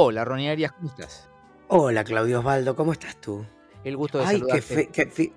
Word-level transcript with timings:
Hola, 0.00 0.24
Ronnie 0.24 0.48
Arias, 0.48 0.70
¿cómo 0.70 0.86
estás? 0.88 1.28
Hola, 1.66 2.04
Claudio 2.04 2.38
Osvaldo, 2.38 2.76
¿cómo 2.76 2.92
estás 2.92 3.20
tú? 3.20 3.44
El 3.82 3.96
gusto 3.96 4.18
de 4.18 4.26
Ay, 4.26 4.40
qué, 4.48 4.62
saludarte. 4.62 4.88
qué 4.92 5.32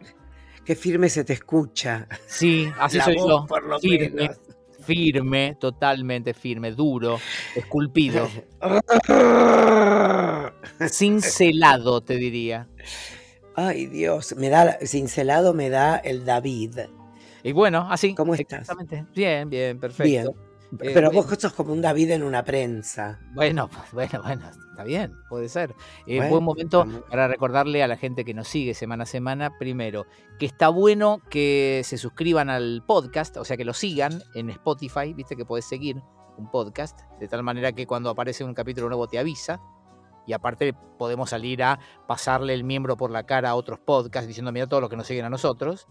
qué 0.64 0.76
firme 0.76 1.10
se 1.10 1.24
te 1.24 1.34
escucha. 1.34 2.08
Sí, 2.28 2.72
así 2.78 3.00
La 3.00 3.06
soy 3.06 3.16
voz, 3.16 3.28
yo. 3.28 3.46
por 3.48 3.64
lo 3.66 3.80
Firme, 3.80 4.10
menos. 4.12 4.38
firme, 4.86 5.58
totalmente 5.60 6.36
firme, 6.36 6.74
duro, 6.74 7.20
esculpido, 7.56 8.30
cincelado, 10.90 12.02
te 12.02 12.18
diría. 12.18 12.68
Ay, 13.56 13.88
Dios, 13.88 14.36
me 14.38 14.50
da, 14.50 14.78
cincelado 14.86 15.56
me 15.56 15.72
da 15.72 15.96
el 15.98 16.24
David. 16.24 16.82
Y 17.42 17.52
bueno, 17.52 17.88
así. 17.90 18.14
¿Cómo 18.14 18.36
estás? 18.36 18.62
Exactamente. 18.62 19.08
Bien, 19.16 19.50
bien, 19.50 19.80
perfecto. 19.80 20.04
Bien. 20.04 20.28
Eh, 20.80 20.92
Pero 20.94 21.12
vos 21.12 21.26
sos 21.38 21.54
como 21.54 21.74
un 21.74 21.82
David 21.82 22.12
en 22.12 22.24
una 22.24 22.44
prensa. 22.44 23.20
Bueno, 23.34 23.68
pues, 23.68 23.92
bueno, 23.92 24.24
bueno, 24.24 24.50
está 24.70 24.84
bien, 24.84 25.14
puede 25.28 25.50
ser. 25.50 25.76
Eh, 26.08 26.18
Bueno, 26.18 26.32
buen 26.32 26.44
momento 26.44 26.86
para 27.10 27.28
recordarle 27.28 27.84
a 27.84 27.88
la 27.88 27.98
gente 27.98 28.24
que 28.24 28.34
nos 28.34 28.48
sigue 28.48 28.74
semana 28.74 29.04
a 29.04 29.06
semana, 29.06 29.58
primero, 29.58 30.06
que 30.40 30.46
está 30.46 30.70
bueno 30.70 31.22
que 31.30 31.82
se 31.84 31.98
suscriban 31.98 32.50
al 32.50 32.84
podcast, 32.88 33.36
o 33.38 33.46
sea, 33.46 33.58
que 33.58 33.66
lo 33.66 33.74
sigan 33.74 34.24
en 34.34 34.50
Spotify, 34.50 35.14
viste 35.14 35.36
que 35.36 35.46
podés 35.46 35.66
seguir 35.66 36.02
un 36.38 36.50
podcast, 36.50 37.02
de 37.20 37.28
tal 37.28 37.44
manera 37.44 37.74
que 37.74 37.86
cuando 37.86 38.10
aparece 38.10 38.44
un 38.44 38.54
capítulo 38.54 38.88
nuevo 38.88 39.08
te 39.08 39.20
avisa. 39.20 39.60
Y 40.28 40.34
aparte 40.34 40.74
podemos 40.98 41.32
salir 41.32 41.64
a 41.64 41.80
pasarle 42.08 42.54
el 42.54 42.64
miembro 42.64 42.96
por 42.96 43.10
la 43.10 43.26
cara 43.26 43.50
a 43.50 43.56
otros 43.56 43.80
podcasts 43.80 44.28
diciendo, 44.28 44.52
mira 44.52 44.68
todos 44.68 44.80
los 44.80 44.90
que 44.90 44.96
nos 44.96 45.08
siguen 45.08 45.26
a 45.26 45.30
nosotros. 45.30 45.88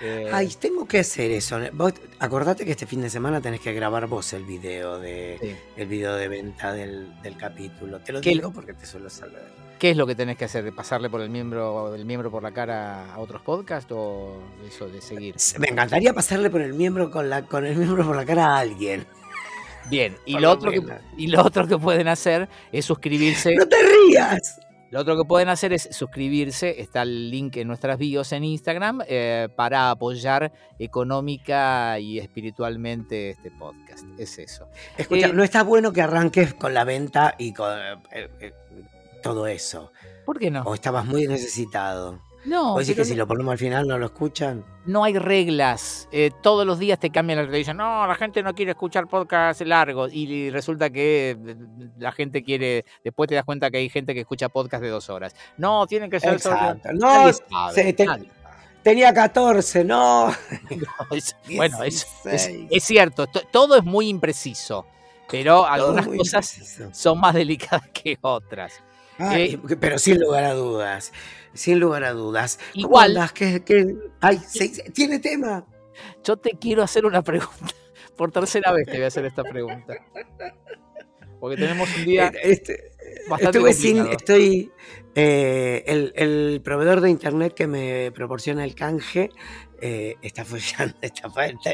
Eh, 0.00 0.30
Ay, 0.32 0.48
tengo 0.60 0.86
que 0.86 1.00
hacer 1.00 1.30
eso. 1.32 1.58
Vos, 1.72 1.92
acordate 2.20 2.64
que 2.64 2.70
este 2.70 2.86
fin 2.86 3.00
de 3.02 3.10
semana 3.10 3.40
tenés 3.40 3.60
que 3.60 3.72
grabar 3.72 4.06
vos 4.06 4.32
el 4.32 4.44
video 4.44 4.98
de, 5.00 5.38
sí. 5.40 5.56
el 5.76 5.88
video 5.88 6.14
de 6.14 6.28
venta 6.28 6.72
del, 6.72 7.20
del 7.22 7.36
capítulo. 7.36 7.98
Te 8.00 8.12
lo 8.12 8.20
¿Qué- 8.20 8.30
digo 8.30 8.52
porque 8.52 8.74
te 8.74 8.86
suelo 8.86 9.10
saber. 9.10 9.42
¿Qué 9.78 9.90
es 9.90 9.96
lo 9.96 10.06
que 10.08 10.14
tenés 10.16 10.36
que 10.36 10.44
hacer? 10.44 10.72
¿Pasarle 10.74 11.08
por 11.08 11.20
el 11.20 11.30
miembro, 11.30 11.94
el 11.94 12.04
miembro 12.04 12.30
por 12.32 12.42
la 12.42 12.50
cara 12.52 13.12
a 13.14 13.18
otros 13.20 13.42
podcasts 13.42 13.90
o 13.92 14.40
eso 14.66 14.88
de 14.88 15.00
seguir? 15.00 15.36
Me 15.58 15.68
encantaría 15.68 16.12
pasarle 16.12 16.50
por 16.50 16.60
el 16.62 16.74
miembro 16.74 17.10
con 17.12 17.28
la, 17.30 17.42
con 17.46 17.64
el 17.64 17.76
miembro 17.76 18.04
por 18.04 18.16
la 18.16 18.24
cara 18.24 18.46
a 18.56 18.58
alguien. 18.58 19.06
Bien, 19.88 20.16
y 20.26 20.32
Por 20.32 20.42
lo, 20.42 20.48
lo 20.48 20.54
otro 20.54 20.70
que, 20.72 20.82
y 21.16 21.28
lo 21.28 21.42
otro 21.42 21.66
que 21.66 21.78
pueden 21.78 22.08
hacer 22.08 22.48
es 22.72 22.84
suscribirse. 22.84 23.54
¡No 23.54 23.66
te 23.68 23.76
rías! 23.82 24.60
Lo 24.90 25.00
otro 25.00 25.16
que 25.18 25.24
pueden 25.24 25.48
hacer 25.48 25.72
es 25.72 25.88
suscribirse. 25.90 26.80
Está 26.80 27.02
el 27.02 27.30
link 27.30 27.56
en 27.56 27.68
nuestras 27.68 27.98
bios 27.98 28.32
en 28.32 28.44
Instagram 28.44 29.02
eh, 29.06 29.48
para 29.54 29.90
apoyar 29.90 30.50
económica 30.78 31.98
y 31.98 32.18
espiritualmente 32.18 33.30
este 33.30 33.50
podcast. 33.50 34.04
Es 34.18 34.38
eso. 34.38 34.68
Escucha, 34.96 35.28
Eh, 35.28 35.32
no 35.32 35.44
está 35.44 35.62
bueno 35.62 35.92
que 35.92 36.00
arranques 36.00 36.54
con 36.54 36.72
la 36.72 36.84
venta 36.84 37.34
y 37.38 37.52
con 37.52 37.70
eh, 38.12 38.52
todo 39.22 39.46
eso. 39.46 39.92
¿Por 40.24 40.38
qué 40.38 40.50
no? 40.50 40.62
O 40.62 40.74
estabas 40.74 41.04
muy 41.04 41.26
necesitado. 41.26 42.20
No, 42.44 42.70
¿Vos 42.72 42.78
decís 42.80 42.94
pero 42.94 43.04
que 43.04 43.10
si 43.10 43.14
lo 43.16 43.26
ponemos 43.26 43.52
al 43.52 43.58
final 43.58 43.86
no 43.88 43.98
lo 43.98 44.06
escuchan? 44.06 44.64
no 44.86 45.04
hay 45.04 45.18
reglas. 45.18 46.08
Eh, 46.12 46.30
todos 46.42 46.64
los 46.66 46.78
días 46.78 46.98
te 46.98 47.10
cambian 47.10 47.38
la 47.40 47.44
televisión. 47.44 47.76
No, 47.76 48.06
la 48.06 48.14
gente 48.14 48.42
no 48.42 48.54
quiere 48.54 48.70
escuchar 48.70 49.06
podcasts 49.06 49.66
largos. 49.66 50.12
Y 50.14 50.48
resulta 50.50 50.88
que 50.88 51.36
eh, 51.38 51.56
la 51.98 52.10
gente 52.12 52.42
quiere. 52.42 52.84
Después 53.04 53.28
te 53.28 53.34
das 53.34 53.44
cuenta 53.44 53.70
que 53.70 53.78
hay 53.78 53.88
gente 53.90 54.14
que 54.14 54.20
escucha 54.20 54.48
podcasts 54.48 54.82
de 54.82 54.88
dos 54.88 55.10
horas. 55.10 55.34
No, 55.58 55.86
tienen 55.86 56.10
que 56.10 56.20
ser. 56.20 56.34
Exacto. 56.34 56.88
No, 56.94 57.06
Nadie 57.24 57.32
sabe, 57.34 57.74
se 57.74 57.92
te- 57.92 58.06
nadie 58.06 58.30
tenía 58.82 59.12
14, 59.12 59.84
no. 59.84 60.28
No, 60.70 61.16
es- 61.16 61.36
bueno, 61.54 61.82
es, 61.82 62.06
es- 62.24 62.46
16. 62.46 62.68
es 62.70 62.84
cierto, 62.84 63.26
to- 63.26 63.42
todo 63.50 63.76
es 63.76 63.84
muy 63.84 64.08
impreciso, 64.08 64.86
pero 65.30 65.66
algunas 65.66 66.06
cosas 66.06 66.56
impreciso. 66.56 66.88
son 66.94 67.20
más 67.20 67.34
delicadas 67.34 67.88
que 67.92 68.16
otras. 68.22 68.80
Ay, 69.18 69.60
pero 69.80 69.98
sin 69.98 70.20
lugar 70.20 70.44
a 70.44 70.54
dudas. 70.54 71.12
Sin 71.54 71.80
lugar 71.80 72.04
a 72.04 72.12
dudas. 72.12 72.58
¿Cómo 72.74 72.86
Igual-? 72.86 73.30
¿Qué- 73.34 73.62
qué? 73.64 73.96
Ay, 74.20 74.38
se- 74.38 74.68
¿tiene 74.92 75.18
tema? 75.18 75.66
Yo 76.24 76.36
te 76.36 76.50
quiero 76.52 76.82
hacer 76.82 77.04
una 77.04 77.22
pregunta. 77.22 77.56
Por 78.16 78.30
tercera 78.32 78.72
vez 78.72 78.86
te 78.86 78.92
voy 78.94 79.04
a 79.04 79.06
hacer 79.08 79.24
esta 79.24 79.42
pregunta. 79.44 79.94
Porque 81.40 81.56
tenemos 81.56 81.88
un 81.96 82.04
día 82.04 82.28
Eh, 82.28 82.38
este, 82.52 82.92
bastante 83.28 83.58
Estuve 83.58 83.72
sin, 83.72 84.06
estoy, 84.08 84.72
eh, 85.14 85.84
el, 85.86 86.12
el 86.16 86.60
proveedor 86.62 87.00
de 87.00 87.10
internet 87.10 87.54
que 87.54 87.66
me 87.68 88.10
proporciona 88.12 88.64
el 88.64 88.74
canje 88.74 89.30
eh, 89.80 90.16
está 90.20 90.44
fallando, 90.44 90.96
está 91.02 91.28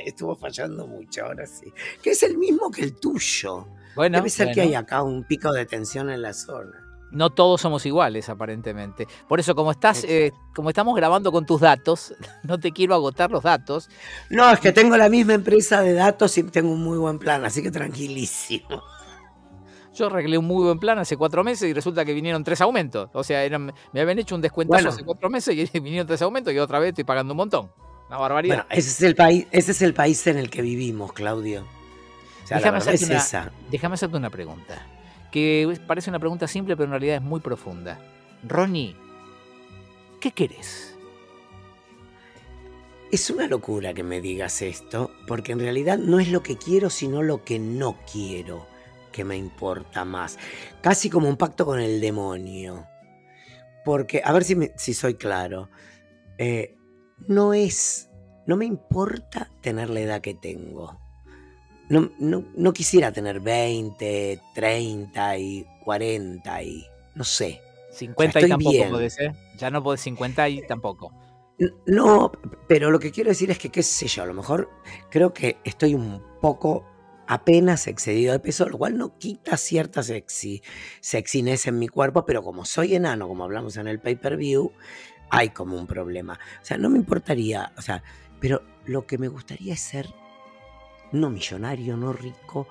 estuvo 0.05 0.37
fallando 0.37 0.87
mucho 0.87 1.25
ahora 1.25 1.47
sí. 1.47 1.73
Que 2.03 2.11
es 2.11 2.23
el 2.23 2.37
mismo 2.37 2.71
que 2.71 2.83
el 2.83 2.95
tuyo. 2.95 3.67
Bueno, 3.97 4.19
Debe 4.19 4.29
ser 4.29 4.53
que 4.53 4.61
hay 4.61 4.75
acá 4.75 5.03
un 5.03 5.25
pico 5.25 5.53
de 5.53 5.65
tensión 5.67 6.11
en 6.11 6.21
la 6.21 6.35
zona. 6.35 6.84
No 7.15 7.31
todos 7.31 7.61
somos 7.61 7.87
iguales, 7.87 8.29
aparentemente. 8.29 9.07
Por 9.29 9.41
eso, 9.41 9.55
como 9.55 9.71
estás, 9.71 10.05
eh, 10.05 10.33
como 10.55 10.69
estamos 10.69 10.95
grabando 10.95 11.33
con 11.33 11.47
tus 11.47 11.61
datos, 11.61 12.15
no 12.43 12.59
te 12.61 12.73
quiero 12.73 12.95
agotar 12.95 13.31
los 13.31 13.43
datos. 13.43 13.89
No, 14.31 14.51
es 14.51 14.61
que 14.61 14.73
tengo 14.73 14.97
la 14.97 15.09
misma 15.09 15.35
empresa 15.35 15.81
de 15.81 15.95
datos 15.95 16.37
y 16.37 16.43
tengo 16.43 16.71
un 16.73 16.83
muy 16.85 16.99
buen 16.99 17.19
plan, 17.19 17.45
así 17.45 17.63
que 17.63 17.71
tranquilísimo. 17.71 18.83
Yo 19.95 20.07
arreglé 20.09 20.37
un 20.39 20.45
muy 20.45 20.65
buen 20.65 20.81
plan 20.81 20.99
hace 20.99 21.17
cuatro 21.17 21.45
meses 21.45 21.71
y 21.71 21.73
resulta 21.73 22.05
que 22.05 22.13
vinieron 22.13 22.43
tres 22.43 22.61
aumentos. 22.61 23.09
O 23.13 23.23
sea, 23.23 23.45
eran- 23.45 23.73
me 23.93 24.01
habían 24.01 24.19
hecho 24.19 24.35
un 24.35 24.41
descuentazo 24.41 24.77
Bueno. 24.83 24.91
hace 24.91 25.05
cuatro 25.05 25.31
meses 25.31 25.55
y 25.73 25.79
vinieron 25.81 26.07
tres 26.07 26.21
aumentos 26.23 26.53
y 26.53 26.59
otra 26.59 26.81
vez 26.81 26.89
estoy 26.89 27.05
pagando 27.05 27.33
un 27.33 27.37
montón. 27.39 27.71
Una 28.09 28.19
barbaridad. 28.19 28.57
Bueno, 28.57 28.69
ese 28.71 28.91
es 28.91 29.03
el 29.03 29.15
país, 29.15 29.47
ese 29.53 29.71
es 29.71 29.83
el 29.83 29.95
país 29.95 30.27
en 30.27 30.37
el 30.39 30.51
que 30.51 30.63
vivimos, 30.63 31.13
Claudio. 31.13 31.63
O 32.43 32.47
sea, 32.47 32.57
Déjame 32.59 32.79
es 32.79 33.03
una- 33.05 33.17
esa. 33.17 33.53
Déjame 33.71 33.95
hacerte 33.95 34.17
una 34.17 34.31
pregunta. 34.31 34.85
Que 35.35 35.81
parece 35.85 36.11
una 36.11 36.21
pregunta 36.21 36.47
simple, 36.47 36.77
pero 36.77 36.85
en 36.85 36.91
realidad 36.93 37.17
es 37.17 37.23
muy 37.23 37.41
profunda. 37.41 37.99
Ronnie, 38.45 38.95
¿qué 40.21 40.31
querés? 40.31 40.97
Es 43.11 43.31
una 43.31 43.49
locura 43.49 43.93
que 43.95 44.05
me 44.05 44.21
digas 44.21 44.63
esto, 44.63 45.11
porque 45.27 45.51
en 45.51 45.59
realidad 45.59 45.99
no 45.99 46.21
es 46.21 46.31
lo 46.31 46.45
que 46.45 46.57
quiero, 46.57 46.89
sino 46.89 47.21
lo 47.25 47.43
que 47.43 47.59
no 47.59 47.99
quiero 48.13 48.65
que 49.11 49.25
me 49.25 49.37
importa 49.37 50.05
más. 50.05 50.39
Casi 50.81 51.11
como 51.11 51.29
un 51.29 51.37
pacto 51.37 51.67
con 51.67 51.81
el 51.81 52.01
demonio. 52.01 52.87
Porque, 53.85 54.23
a 54.25 54.33
ver 54.33 54.45
si, 54.45 54.55
me- 54.55 54.73
soy 54.77 55.15
claro, 55.15 55.69
eh, 56.39 56.77
no 57.27 57.55
es, 57.55 58.09
no 58.47 58.57
me 58.57 58.67
importa 58.67 59.51
tener 59.63 59.91
la 59.91 59.99
edad 59.99 60.21
que 60.21 60.35
tengo. 60.35 61.01
No, 61.89 62.11
no, 62.19 62.45
no 62.57 62.73
quisiera 62.73 63.13
tener 63.13 63.41
20, 63.41 64.41
30 64.55 65.39
y 65.39 65.67
40 65.85 66.63
y 66.63 66.87
no 67.15 67.25
sé. 67.25 67.61
50 67.93 68.41
y 68.41 68.49
tampoco 68.49 68.71
bien. 68.71 68.91
podés, 68.91 69.19
¿eh? 69.21 69.33
Ya 69.57 69.71
no 69.71 69.83
podés 69.83 70.01
50 70.01 70.49
y 70.49 70.67
tampoco. 70.67 71.13
No, 71.87 72.33
pero 72.67 72.91
lo 72.91 72.99
que 72.99 73.13
quiero 73.13 73.31
decir 73.31 73.51
es 73.51 73.59
que, 73.59 73.69
qué 73.69 73.83
sé 73.83 74.09
yo, 74.09 74.25
a 74.25 74.27
lo 74.27 74.35
mejor 74.35 74.69
creo 75.11 75.33
que 75.33 75.59
estoy 75.63 75.95
un 75.95 76.21
poco 76.41 76.85
apenas 77.27 77.87
excedido 77.87 78.33
de 78.33 78.41
peso, 78.41 78.69
lo 78.69 78.77
cual 78.77 78.99
no 78.99 79.17
quita 79.19 79.57
cierta 79.57 80.03
sexy, 80.03 80.63
sexiness 81.01 81.67
en 81.67 81.79
mi 81.79 81.89
cuerpo, 81.89 82.27
pero 82.27 82.43
como 82.43 82.65
soy 82.65 82.97
enano, 82.97 83.29
como 83.29 83.45
hablamos 83.45 83.77
en 83.77 83.87
el 83.87 84.01
pay-per-view, 84.01 84.73
hay 85.31 85.51
como 85.51 85.77
un 85.77 85.87
problema. 85.87 86.39
O 86.61 86.65
sea, 86.65 86.77
no 86.77 86.91
me 86.91 86.99
importaría, 86.99 87.73
o 87.79 87.83
sea, 87.83 88.03
pero 88.41 88.63
lo 88.85 89.07
que 89.07 89.17
me 89.17 89.29
gustaría 89.29 89.75
es 89.75 89.81
ser 89.81 90.09
no 91.15 91.31
millonario, 91.31 91.97
no 91.97 92.13
rico, 92.13 92.69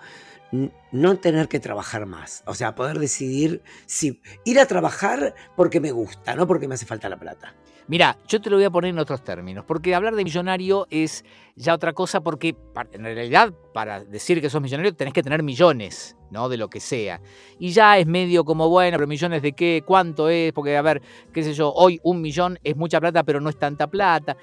no 0.91 1.17
tener 1.17 1.47
que 1.47 1.59
trabajar 1.59 2.05
más. 2.05 2.43
O 2.45 2.53
sea, 2.53 2.75
poder 2.75 2.99
decidir 2.99 3.61
si 3.85 4.21
ir 4.45 4.59
a 4.59 4.67
trabajar 4.67 5.33
porque 5.55 5.79
me 5.79 5.91
gusta, 5.91 6.35
no 6.35 6.45
porque 6.45 6.67
me 6.67 6.75
hace 6.75 6.85
falta 6.85 7.09
la 7.09 7.17
plata. 7.17 7.55
Mira, 7.87 8.17
yo 8.27 8.39
te 8.39 8.49
lo 8.49 8.55
voy 8.55 8.63
a 8.63 8.69
poner 8.69 8.91
en 8.91 8.99
otros 8.99 9.23
términos, 9.23 9.65
porque 9.65 9.93
hablar 9.93 10.15
de 10.15 10.23
millonario 10.23 10.87
es 10.89 11.25
ya 11.55 11.73
otra 11.73 11.91
cosa, 11.91 12.21
porque 12.21 12.55
en 12.93 13.03
realidad 13.03 13.53
para 13.73 14.05
decir 14.05 14.39
que 14.39 14.49
sos 14.49 14.61
millonario 14.61 14.95
tenés 14.95 15.13
que 15.13 15.21
tener 15.21 15.43
millones, 15.43 16.15
¿no? 16.31 16.47
De 16.47 16.55
lo 16.55 16.69
que 16.69 16.79
sea. 16.79 17.19
Y 17.59 17.71
ya 17.71 17.97
es 17.97 18.07
medio 18.07 18.45
como, 18.45 18.69
bueno, 18.69 18.97
pero 18.97 19.07
millones 19.07 19.41
de 19.41 19.51
qué, 19.51 19.83
cuánto 19.85 20.29
es, 20.29 20.53
porque 20.53 20.77
a 20.77 20.81
ver, 20.81 21.01
qué 21.33 21.43
sé 21.43 21.53
yo, 21.53 21.73
hoy 21.73 21.99
un 22.03 22.21
millón 22.21 22.57
es 22.63 22.77
mucha 22.77 23.01
plata, 23.01 23.23
pero 23.23 23.41
no 23.41 23.49
es 23.49 23.59
tanta 23.59 23.87
plata. 23.87 24.37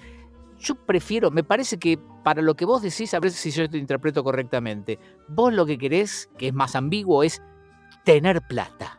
Yo 0.60 0.74
prefiero, 0.74 1.30
me 1.30 1.42
parece 1.42 1.78
que 1.78 1.98
para 2.22 2.42
lo 2.42 2.54
que 2.54 2.64
vos 2.66 2.82
decís, 2.82 3.14
a 3.14 3.20
ver 3.20 3.30
si 3.30 3.50
yo 3.50 3.68
te 3.68 3.78
interpreto 3.78 4.22
correctamente, 4.22 4.98
vos 5.28 5.52
lo 5.52 5.64
que 5.64 5.78
querés, 5.78 6.28
que 6.36 6.48
es 6.48 6.54
más 6.54 6.76
ambiguo, 6.76 7.22
es 7.22 7.42
tener 8.04 8.42
plata. 8.42 8.98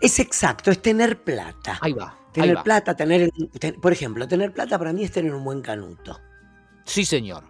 Es 0.00 0.18
exacto, 0.20 0.70
es 0.70 0.80
tener 0.80 1.22
plata. 1.22 1.78
Ahí 1.80 1.92
va. 1.92 2.10
ahí 2.12 2.32
Tener 2.32 2.56
va. 2.56 2.62
plata, 2.62 2.94
tener, 2.96 3.30
ten- 3.58 3.80
por 3.80 3.92
ejemplo, 3.92 4.26
tener 4.28 4.52
plata 4.52 4.78
para 4.78 4.92
mí 4.92 5.04
es 5.04 5.12
tener 5.12 5.34
un 5.34 5.44
buen 5.44 5.60
canuto. 5.60 6.18
Sí, 6.84 7.04
señor. 7.04 7.44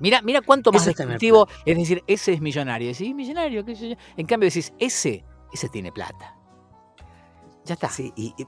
Mira, 0.00 0.20
mira 0.22 0.40
cuánto 0.40 0.72
más 0.72 0.82
Eso 0.82 0.90
es 1.66 1.76
decir, 1.76 2.02
ese 2.06 2.32
es 2.32 2.40
millonario. 2.40 2.88
Decís, 2.88 3.14
millonario, 3.14 3.64
qué 3.64 3.76
sé 3.76 3.90
yo. 3.90 3.96
En 4.16 4.26
cambio 4.26 4.48
decís, 4.48 4.72
ese, 4.78 5.24
ese 5.52 5.68
tiene 5.68 5.92
plata. 5.92 6.36
Ya 7.66 7.74
está. 7.74 7.88
Sí, 7.88 8.12
y, 8.16 8.34
y 8.38 8.46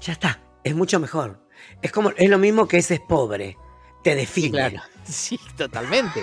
ya 0.00 0.14
está, 0.14 0.40
es 0.62 0.74
mucho 0.74 0.98
mejor. 0.98 1.43
Es 1.82 1.92
como, 1.92 2.10
es 2.16 2.28
lo 2.30 2.38
mismo 2.38 2.66
que 2.68 2.78
ese 2.78 2.94
es 2.94 3.00
pobre, 3.00 3.56
te 4.02 4.14
define. 4.14 4.46
Sí, 4.46 4.50
claro. 4.50 4.76
Sí, 5.04 5.38
totalmente. 5.56 6.22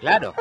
Claro. 0.00 0.34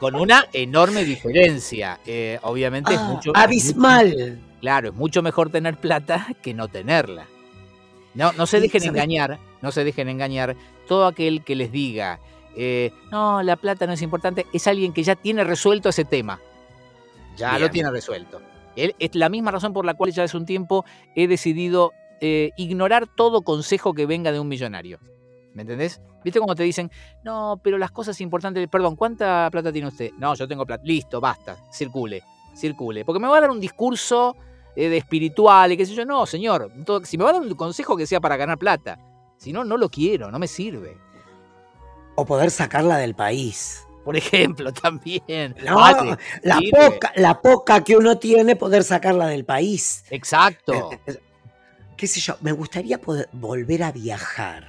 con 0.00 0.14
una 0.16 0.46
enorme 0.52 1.04
diferencia. 1.04 2.00
Eh, 2.06 2.38
obviamente 2.42 2.94
es 2.94 2.98
Ah, 3.00 3.04
mucho. 3.04 3.32
abismal. 3.36 4.40
Claro, 4.60 4.88
es 4.88 4.94
mucho 4.94 5.22
mejor 5.22 5.50
tener 5.50 5.76
plata 5.76 6.26
que 6.42 6.54
no 6.54 6.68
tenerla. 6.68 7.26
No, 8.14 8.32
no 8.32 8.46
se 8.46 8.60
dejen 8.60 8.82
engañar, 8.84 9.38
no 9.60 9.70
se 9.72 9.84
dejen 9.84 10.08
engañar. 10.08 10.56
Todo 10.88 11.06
aquel 11.06 11.44
que 11.44 11.54
les 11.54 11.70
diga, 11.70 12.18
eh, 12.56 12.92
no, 13.10 13.42
la 13.42 13.56
plata 13.56 13.86
no 13.86 13.92
es 13.92 14.02
importante, 14.02 14.46
es 14.52 14.66
alguien 14.66 14.92
que 14.92 15.02
ya 15.02 15.14
tiene 15.16 15.44
resuelto 15.44 15.88
ese 15.90 16.04
tema. 16.04 16.40
Ya 17.36 17.58
lo 17.58 17.70
tiene 17.70 17.90
resuelto. 17.90 18.40
Él, 18.74 18.94
es 18.98 19.14
la 19.14 19.28
misma 19.28 19.50
razón 19.50 19.72
por 19.72 19.84
la 19.84 19.94
cual 19.94 20.12
ya 20.12 20.24
hace 20.24 20.36
un 20.36 20.46
tiempo 20.46 20.84
he 21.14 21.26
decidido 21.28 21.92
eh, 22.24 22.52
ignorar 22.56 23.08
todo 23.08 23.42
consejo 23.42 23.94
que 23.94 24.06
venga 24.06 24.30
de 24.30 24.38
un 24.38 24.46
millonario. 24.46 25.00
¿Me 25.54 25.62
entendés? 25.62 26.00
¿Viste 26.22 26.38
cómo 26.38 26.54
te 26.54 26.62
dicen, 26.62 26.88
no, 27.24 27.60
pero 27.64 27.78
las 27.78 27.90
cosas 27.90 28.20
importantes, 28.20 28.66
perdón, 28.68 28.94
¿cuánta 28.94 29.48
plata 29.50 29.72
tiene 29.72 29.88
usted? 29.88 30.12
No, 30.18 30.32
yo 30.36 30.46
tengo 30.46 30.64
plata. 30.64 30.84
Listo, 30.86 31.20
basta, 31.20 31.56
circule, 31.72 32.22
circule. 32.54 33.04
Porque 33.04 33.18
me 33.18 33.26
va 33.26 33.38
a 33.38 33.40
dar 33.40 33.50
un 33.50 33.58
discurso 33.58 34.36
eh, 34.76 34.88
de 34.88 34.98
espiritual 34.98 35.72
y 35.72 35.76
qué 35.76 35.84
sé 35.84 35.94
yo. 35.94 36.04
No, 36.06 36.24
señor, 36.24 36.70
si 37.02 37.18
me 37.18 37.24
va 37.24 37.30
a 37.30 37.32
dar 37.32 37.42
un 37.42 37.52
consejo 37.56 37.96
que 37.96 38.06
sea 38.06 38.20
para 38.20 38.36
ganar 38.36 38.56
plata. 38.56 39.00
Si 39.36 39.52
no, 39.52 39.64
no 39.64 39.76
lo 39.76 39.88
quiero, 39.88 40.30
no 40.30 40.38
me 40.38 40.46
sirve. 40.46 40.96
O 42.14 42.24
poder 42.24 42.52
sacarla 42.52 42.98
del 42.98 43.16
país. 43.16 43.84
Por 44.04 44.16
ejemplo, 44.16 44.72
también. 44.82 45.56
No, 45.66 45.74
Vale, 45.74 46.16
la 46.44 46.58
sirve. 46.58 46.90
poca, 46.92 47.12
la 47.16 47.42
poca 47.42 47.82
que 47.82 47.96
uno 47.96 48.16
tiene, 48.18 48.54
poder 48.54 48.84
sacarla 48.84 49.26
del 49.26 49.44
país. 49.44 50.04
Exacto. 50.10 50.90
Qué 52.02 52.08
sé 52.08 52.18
yo, 52.18 52.36
me 52.40 52.50
gustaría 52.50 53.00
poder 53.00 53.28
volver 53.32 53.84
a 53.84 53.92
viajar. 53.92 54.66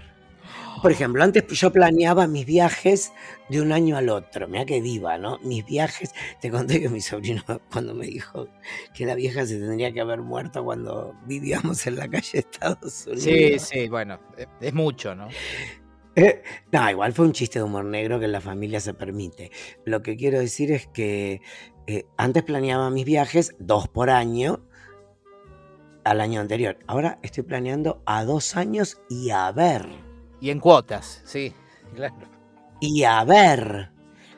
Por 0.83 0.91
ejemplo, 0.91 1.23
antes 1.23 1.47
yo 1.47 1.71
planeaba 1.71 2.27
mis 2.27 2.45
viajes 2.45 3.11
de 3.49 3.59
un 3.59 3.71
año 3.71 3.97
al 3.97 4.09
otro. 4.09 4.47
Mira 4.47 4.67
qué 4.67 4.83
diva, 4.83 5.17
¿no? 5.17 5.39
Mis 5.39 5.65
viajes. 5.65 6.13
Te 6.41 6.51
conté 6.51 6.79
que 6.79 6.89
mi 6.89 7.01
sobrino, 7.01 7.41
cuando 7.71 7.95
me 7.95 8.05
dijo 8.05 8.49
que 8.93 9.07
la 9.07 9.15
vieja 9.15 9.47
se 9.47 9.57
tendría 9.57 9.91
que 9.91 10.01
haber 10.01 10.21
muerto 10.21 10.63
cuando 10.63 11.15
vivíamos 11.25 11.87
en 11.87 11.95
la 11.95 12.07
calle 12.07 12.29
de 12.33 12.39
Estados 12.41 13.07
Unidos. 13.07 13.23
Sí, 13.23 13.57
sí, 13.57 13.89
bueno, 13.89 14.19
eh, 14.37 14.45
es 14.61 14.73
mucho, 14.75 15.15
¿no? 15.15 15.27
Eh, 16.15 16.43
no, 16.71 16.87
igual 16.87 17.13
fue 17.13 17.25
un 17.25 17.31
chiste 17.31 17.57
de 17.57 17.63
humor 17.63 17.85
negro 17.85 18.19
que 18.19 18.25
en 18.25 18.31
la 18.31 18.41
familia 18.41 18.79
se 18.79 18.93
permite. 18.93 19.49
Lo 19.85 20.03
que 20.03 20.15
quiero 20.17 20.37
decir 20.37 20.71
es 20.71 20.85
que 20.85 21.41
eh, 21.87 22.05
antes 22.15 22.43
planeaba 22.43 22.91
mis 22.91 23.05
viajes 23.05 23.55
dos 23.57 23.87
por 23.87 24.11
año 24.11 24.63
al 26.03 26.21
año 26.21 26.41
anterior. 26.41 26.77
Ahora 26.87 27.19
estoy 27.21 27.43
planeando 27.43 28.01
a 28.05 28.23
dos 28.25 28.55
años 28.55 28.99
y 29.09 29.29
a 29.31 29.51
ver. 29.51 29.87
Y 30.39 30.49
en 30.49 30.59
cuotas, 30.59 31.21
sí, 31.25 31.53
claro. 31.95 32.15
Y 32.79 33.03
a 33.03 33.23
ver. 33.23 33.91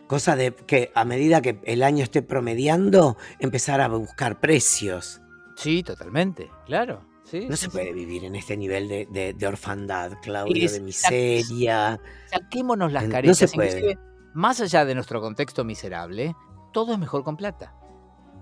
Cosa 0.07 0.35
de 0.35 0.53
que 0.53 0.91
a 0.93 1.03
medida 1.03 1.41
que 1.41 1.59
el 1.63 1.81
año 1.81 2.03
esté 2.03 2.21
promediando, 2.21 3.17
empezar 3.39 3.81
a 3.81 3.87
buscar 3.87 4.39
precios. 4.39 5.19
Sí, 5.55 5.81
totalmente, 5.81 6.51
claro. 6.67 7.01
Sí, 7.23 7.47
No 7.49 7.55
sí, 7.55 7.65
se 7.65 7.65
sí. 7.65 7.71
puede 7.71 7.91
vivir 7.91 8.23
en 8.23 8.35
este 8.35 8.55
nivel 8.55 8.87
de, 8.87 9.07
de- 9.09 9.33
de 9.33 9.47
orfandad, 9.47 10.11
Claudio, 10.21 10.69
de 10.71 10.79
miseria. 10.79 11.99
Saquémonos 12.29 12.91
las 12.91 13.03
No 13.05 13.07
se 13.09 13.11
caretas. 13.13 13.51
puede. 13.53 13.67
inclusive, 13.79 13.99
más 14.35 14.61
allá 14.61 14.85
de 14.85 14.93
nuestro 14.93 15.21
contexto 15.21 15.63
miserable, 15.63 16.35
todo 16.71 16.93
es 16.93 16.99
mejor 16.99 17.23
con 17.23 17.35
plata. 17.35 17.73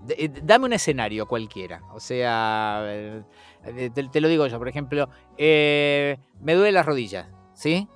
Eh, 0.09 0.29
dame 0.43 0.65
un 0.65 0.73
escenario 0.73 1.25
cualquiera. 1.27 1.81
O 1.93 1.99
sea, 1.99 2.81
eh, 2.85 3.21
eh, 3.65 3.89
te, 3.93 4.03
te 4.09 4.21
lo 4.21 4.27
digo 4.27 4.45
yo, 4.47 4.57
por 4.59 4.67
ejemplo, 4.67 5.09
eh, 5.37 6.17
me 6.41 6.53
duele 6.55 6.71
las 6.73 6.85
rodillas, 6.85 7.27
¿sí? 7.53 7.87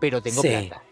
Pero 0.00 0.20
tengo 0.22 0.42
Sí. 0.42 0.48
plata. 0.48 0.82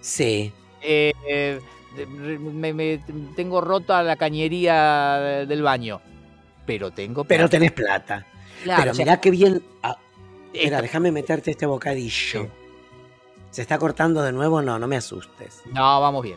Sí. 0.00 0.52
Eh, 0.82 1.12
eh, 1.26 1.60
me- 2.08 2.72
me- 2.72 3.00
tengo 3.36 3.60
rota 3.60 4.02
la 4.02 4.16
cañería 4.16 5.18
de- 5.18 5.46
del 5.46 5.62
baño, 5.62 6.00
pero 6.66 6.90
tengo 6.90 7.24
plata. 7.24 7.28
Pero 7.28 7.48
tenés 7.48 7.72
plata. 7.72 8.26
Claro, 8.62 8.80
Pero 8.82 8.92
o 8.92 8.94
sea, 8.94 9.04
mirá 9.04 9.20
qué 9.20 9.30
bien. 9.30 9.62
ah, 9.82 9.96
esto- 10.52 10.58
Espera, 10.58 10.82
déjame 10.82 11.12
meterte 11.12 11.50
este 11.50 11.66
bocadillo. 11.66 12.42
Sí. 12.42 12.48
¿Se 13.50 13.62
está 13.62 13.78
cortando 13.78 14.22
de 14.22 14.32
nuevo? 14.32 14.62
No, 14.62 14.78
no 14.78 14.86
me 14.86 14.96
asustes. 14.96 15.62
No, 15.72 16.00
vamos 16.00 16.22
bien. 16.22 16.36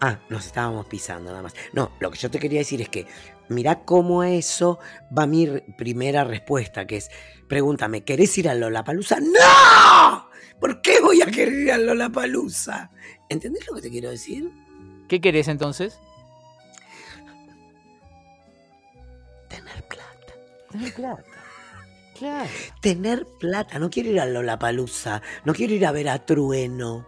Ah, 0.00 0.20
nos 0.28 0.46
estábamos 0.46 0.86
pisando 0.86 1.30
nada 1.30 1.42
más. 1.42 1.54
No, 1.72 1.90
lo 1.98 2.10
que 2.10 2.18
yo 2.18 2.30
te 2.30 2.38
quería 2.38 2.60
decir 2.60 2.80
es 2.80 2.88
que 2.88 3.06
mirá 3.48 3.84
cómo 3.84 4.20
a 4.20 4.30
eso 4.30 4.78
va 5.16 5.26
mi 5.26 5.46
primera 5.76 6.22
respuesta, 6.24 6.86
que 6.86 6.98
es, 6.98 7.10
pregúntame, 7.48 8.04
¿querés 8.04 8.36
ir 8.38 8.48
a 8.48 8.54
Lollapalooza? 8.54 9.18
¡No! 9.20 10.28
¿Por 10.60 10.80
qué 10.82 11.00
voy 11.00 11.20
a 11.22 11.26
querer 11.26 11.54
ir 11.54 11.72
a 11.72 11.78
Lollapalooza? 11.78 12.90
¿Entendés 13.28 13.66
lo 13.66 13.74
que 13.74 13.82
te 13.82 13.90
quiero 13.90 14.10
decir? 14.10 14.52
¿Qué 15.08 15.20
querés 15.20 15.48
entonces? 15.48 15.98
Tener 19.48 19.82
plata. 19.88 20.34
Tener 20.70 20.94
plata. 20.94 21.24
Claro. 22.18 22.50
Tener 22.80 23.26
plata. 23.38 23.78
No 23.78 23.90
quiero 23.90 24.10
ir 24.10 24.18
a 24.18 24.26
Lollapalooza. 24.26 25.22
No 25.44 25.54
quiero 25.54 25.72
ir 25.74 25.86
a 25.86 25.92
ver 25.92 26.08
a 26.08 26.26
Trueno. 26.26 27.06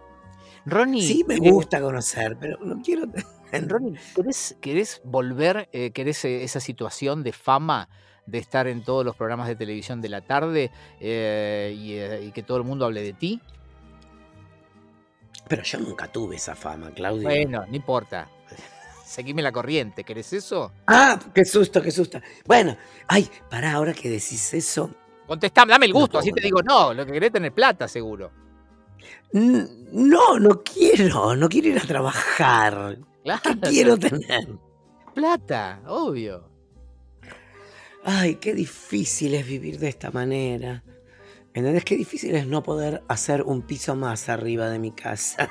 Ronnie, 0.65 1.01
Sí, 1.01 1.23
me 1.27 1.35
eh, 1.35 1.51
gusta 1.51 1.81
conocer, 1.81 2.37
pero 2.39 2.57
no 2.63 2.81
quiero... 2.81 3.05
Ronnie, 3.67 3.99
¿querés, 4.15 4.55
querés 4.61 5.01
volver, 5.03 5.67
eh, 5.73 5.91
querés 5.91 6.23
eh, 6.25 6.43
esa 6.43 6.59
situación 6.59 7.23
de 7.23 7.33
fama 7.33 7.89
de 8.25 8.37
estar 8.37 8.67
en 8.67 8.83
todos 8.83 9.03
los 9.03 9.15
programas 9.15 9.47
de 9.47 9.55
televisión 9.55 9.99
de 10.01 10.09
la 10.09 10.21
tarde 10.21 10.71
eh, 10.99 11.75
y, 11.75 12.27
y 12.27 12.31
que 12.31 12.43
todo 12.43 12.57
el 12.57 12.63
mundo 12.63 12.85
hable 12.85 13.01
de 13.01 13.13
ti? 13.13 13.41
Pero 15.47 15.63
yo 15.63 15.79
nunca 15.79 16.07
tuve 16.07 16.37
esa 16.37 16.55
fama, 16.55 16.91
Claudio. 16.91 17.23
Bueno, 17.23 17.65
no 17.67 17.75
importa. 17.75 18.29
Seguime 19.05 19.41
la 19.41 19.51
corriente, 19.51 20.05
¿querés 20.05 20.31
eso? 20.31 20.71
Ah, 20.87 21.19
qué 21.33 21.43
susto, 21.43 21.81
qué 21.81 21.91
susto. 21.91 22.21
Bueno, 22.45 22.77
ay, 23.07 23.29
pará, 23.49 23.73
ahora 23.73 23.93
que 23.93 24.09
decís 24.09 24.53
eso. 24.53 24.89
Contestame, 25.27 25.71
dame 25.71 25.87
el 25.87 25.93
gusto, 25.93 26.19
así 26.19 26.31
te 26.31 26.41
digo, 26.41 26.61
no, 26.61 26.93
lo 26.93 27.05
que 27.05 27.11
querés 27.11 27.31
tener 27.31 27.51
plata, 27.51 27.87
seguro. 27.87 28.31
No, 29.33 30.39
no 30.39 30.61
quiero, 30.63 31.35
no 31.35 31.49
quiero 31.49 31.69
ir 31.69 31.77
a 31.79 31.81
trabajar. 31.85 32.97
Claro, 33.23 33.41
¿Qué 33.43 33.59
quiero 33.69 33.97
tener? 33.97 34.47
plata, 35.13 35.81
obvio. 35.87 36.49
Ay, 38.03 38.35
qué 38.35 38.53
difícil 38.53 39.35
es 39.35 39.45
vivir 39.45 39.77
de 39.79 39.89
esta 39.89 40.09
manera. 40.11 40.83
¿Entendés? 41.53 41.83
Qué 41.85 41.97
difícil 41.97 42.33
es 42.35 42.47
no 42.47 42.63
poder 42.63 43.03
hacer 43.07 43.43
un 43.43 43.61
piso 43.61 43.95
más 43.95 44.29
arriba 44.29 44.69
de 44.69 44.79
mi 44.79 44.91
casa. 44.91 45.49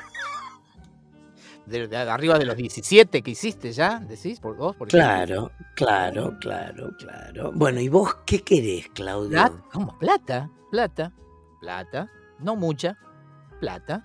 De, 1.66 1.86
de 1.86 1.96
arriba 1.96 2.38
de 2.38 2.46
los 2.46 2.56
17 2.56 3.22
que 3.22 3.30
hiciste 3.30 3.70
ya, 3.72 4.00
decís, 4.00 4.40
por 4.40 4.56
vos, 4.56 4.74
por 4.74 4.88
ejemplo. 4.88 5.06
Claro, 5.06 5.50
claro, 5.76 6.36
claro, 6.40 6.90
claro. 6.98 7.52
Bueno, 7.54 7.80
¿y 7.80 7.88
vos 7.88 8.16
qué 8.26 8.40
querés, 8.42 8.88
Claudio? 8.88 9.30
Plata, 9.30 9.64
¿Cómo? 9.72 9.98
Plata, 9.98 10.50
plata, 10.72 11.12
plata, 11.60 12.10
no 12.40 12.56
mucha, 12.56 12.96
plata. 13.60 14.04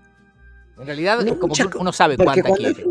En 0.78 0.86
realidad 0.86 1.18
No 1.22 1.32
es 1.32 1.34
como 1.38 1.48
mucha 1.48 1.70
que 1.70 1.78
uno 1.78 1.92
sabe 1.94 2.18
cuánta 2.18 2.52
quiere. 2.54 2.84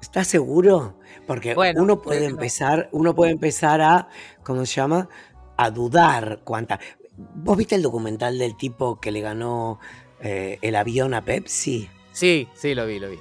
¿Estás 0.00 0.26
seguro? 0.26 0.98
Porque 1.26 1.54
Bueno, 1.54 1.82
uno 1.82 2.02
puede 2.02 2.22
no. 2.22 2.30
empezar, 2.30 2.88
uno 2.92 3.14
puede 3.14 3.30
empezar 3.30 3.80
a, 3.80 4.08
¿cómo 4.42 4.66
se 4.66 4.74
llama? 4.74 5.08
A 5.56 5.70
dudar 5.70 6.40
cuánta. 6.44 6.80
¿Vos 7.16 7.56
viste 7.56 7.76
el 7.76 7.82
documental 7.82 8.38
del 8.38 8.56
tipo 8.56 8.98
que 8.98 9.12
le 9.12 9.20
ganó 9.20 9.78
eh, 10.20 10.58
el 10.60 10.74
avión 10.74 11.14
a 11.14 11.24
Pepsi? 11.24 11.88
Sí, 12.10 12.48
sí, 12.54 12.74
lo 12.74 12.84
vi, 12.86 12.98
lo 12.98 13.08
vi. 13.10 13.18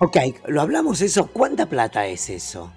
Ok, 0.00 0.16
lo 0.48 0.60
hablamos 0.60 1.00
eso. 1.00 1.28
¿Cuánta 1.28 1.66
plata 1.66 2.06
es 2.06 2.28
eso? 2.28 2.72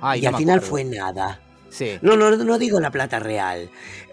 Ay, 0.00 0.20
y 0.20 0.22
no 0.24 0.28
al 0.28 0.36
final 0.36 0.58
acuerdo. 0.58 0.70
fue 0.70 0.84
nada. 0.84 1.40
Sí. 1.70 1.98
No, 2.02 2.16
no, 2.16 2.36
no 2.36 2.58
digo 2.58 2.78
la 2.80 2.90
plata 2.90 3.18
real. 3.18 3.70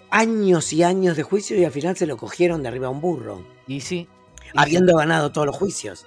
Años 0.10 0.72
y 0.74 0.84
años 0.84 1.18
de 1.18 1.24
juicio 1.24 1.58
y 1.58 1.66
al 1.66 1.72
final 1.72 1.98
se 1.98 2.06
lo 2.08 2.18
cogieron 2.18 2.62
de 2.64 2.70
arriba 2.70 2.88
a 2.88 2.92
un 2.92 3.02
burro. 3.02 3.42
Y 3.68 3.82
sí. 3.82 4.08
y 4.54 4.60
Habiendo 4.60 4.96
ganado 4.96 5.32
todos 5.32 5.48
los 5.48 5.56
juicios. 5.58 6.06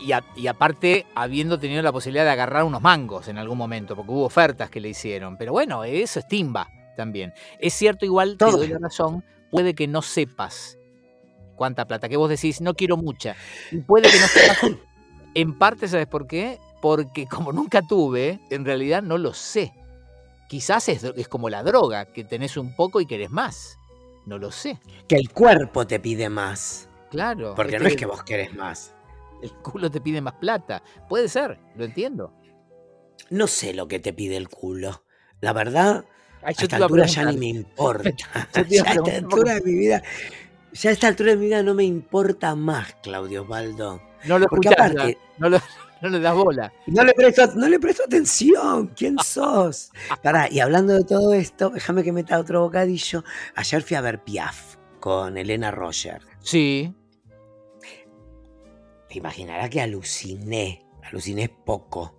Y, 0.00 0.12
a- 0.12 0.24
y 0.34 0.46
aparte, 0.46 1.06
habiendo 1.14 1.58
tenido 1.58 1.82
la 1.82 1.92
posibilidad 1.92 2.24
de 2.24 2.30
agarrar 2.30 2.64
unos 2.64 2.80
mangos 2.82 3.28
en 3.28 3.38
algún 3.38 3.58
momento, 3.58 3.94
porque 3.94 4.10
hubo 4.10 4.24
ofertas 4.24 4.70
que 4.70 4.80
le 4.80 4.88
hicieron. 4.88 5.36
Pero 5.36 5.52
bueno, 5.52 5.84
eso 5.84 6.18
es 6.20 6.26
timba 6.26 6.68
también. 6.96 7.32
Es 7.60 7.74
cierto, 7.74 8.04
igual 8.04 8.32
te 8.32 8.46
Todo. 8.46 8.56
doy 8.58 8.68
la 8.68 8.78
razón, 8.78 9.22
puede 9.50 9.74
que 9.74 9.86
no 9.86 10.00
sepas 10.02 10.78
cuánta 11.56 11.86
plata, 11.86 12.08
que 12.08 12.16
vos 12.16 12.30
decís, 12.30 12.60
no 12.62 12.74
quiero 12.74 12.96
mucha. 12.96 13.36
Y 13.70 13.76
puede 13.78 14.08
que 14.10 14.18
no 14.18 14.26
sepas. 14.26 14.58
En 15.34 15.56
parte, 15.56 15.86
¿sabes 15.86 16.08
por 16.08 16.26
qué? 16.26 16.58
Porque 16.82 17.26
como 17.26 17.52
nunca 17.52 17.82
tuve, 17.82 18.40
en 18.50 18.64
realidad 18.64 19.00
no 19.00 19.16
lo 19.16 19.32
sé. 19.32 19.72
Quizás 20.50 20.88
es, 20.88 21.04
es 21.04 21.28
como 21.28 21.48
la 21.48 21.62
droga, 21.62 22.06
que 22.06 22.24
tenés 22.24 22.56
un 22.56 22.74
poco 22.74 23.00
y 23.00 23.06
querés 23.06 23.30
más. 23.30 23.78
No 24.26 24.36
lo 24.36 24.50
sé. 24.50 24.80
Que 25.06 25.14
el 25.14 25.30
cuerpo 25.30 25.86
te 25.86 26.00
pide 26.00 26.28
más. 26.28 26.88
Claro. 27.08 27.54
Porque 27.54 27.76
este, 27.76 27.84
no 27.84 27.88
es 27.88 27.94
que 27.94 28.06
vos 28.06 28.24
querés 28.24 28.52
más. 28.56 28.92
El 29.40 29.52
culo 29.52 29.92
te 29.92 30.00
pide 30.00 30.20
más 30.20 30.34
plata. 30.34 30.82
Puede 31.08 31.28
ser, 31.28 31.60
lo 31.76 31.84
entiendo. 31.84 32.34
No 33.30 33.46
sé 33.46 33.74
lo 33.74 33.86
que 33.86 34.00
te 34.00 34.12
pide 34.12 34.36
el 34.36 34.48
culo. 34.48 35.04
La 35.40 35.52
verdad, 35.52 36.04
Ay, 36.42 36.54
a 36.56 36.60
yo 36.60 36.62
esta 36.64 36.76
a 36.78 36.78
altura 36.80 37.06
ya 37.06 37.24
ni 37.26 37.36
me 37.36 37.46
importa. 37.46 38.10
Yo 38.10 38.26
a 38.34 38.62
Ya 38.66 38.82
a 38.82 38.92
esta 38.94 39.16
altura 39.18 39.54
de 39.54 39.60
mi 39.60 39.74
vida. 39.74 40.02
Ya 40.72 40.90
a 40.90 40.92
esta 40.92 41.06
altura 41.06 41.30
de 41.30 41.36
mi 41.36 41.46
vida 41.46 41.62
no 41.62 41.74
me 41.74 41.84
importa 41.84 42.56
más, 42.56 42.96
Claudio 43.04 43.42
Osvaldo. 43.42 44.02
No 44.24 44.36
lo 44.40 44.46
escuchás, 44.46 44.72
aparte, 44.72 45.16
no, 45.38 45.48
lo- 45.48 45.60
no 46.02 46.08
le 46.08 46.20
das 46.20 46.34
bola. 46.34 46.72
no 46.86 47.04
le 47.04 47.12
presto, 47.12 47.46
no 47.56 47.68
le 47.68 47.78
presto 47.80 48.04
atención. 48.04 48.88
¿Quién 48.96 49.16
sos? 49.24 49.92
Pará, 50.22 50.48
y 50.50 50.60
hablando 50.60 50.94
de 50.94 51.04
todo 51.04 51.32
esto, 51.34 51.70
déjame 51.70 52.02
que 52.02 52.12
meta 52.12 52.38
otro 52.38 52.60
bocadillo. 52.62 53.24
Ayer 53.54 53.82
fui 53.82 53.96
a 53.96 54.00
ver 54.00 54.22
Piaf 54.24 54.76
con 55.00 55.36
Elena 55.38 55.70
Roger. 55.70 56.22
Sí, 56.40 56.94
Te 59.08 59.18
imaginarás 59.18 59.70
que 59.70 59.80
aluciné. 59.80 60.86
Aluciné 61.02 61.48
poco. 61.48 62.16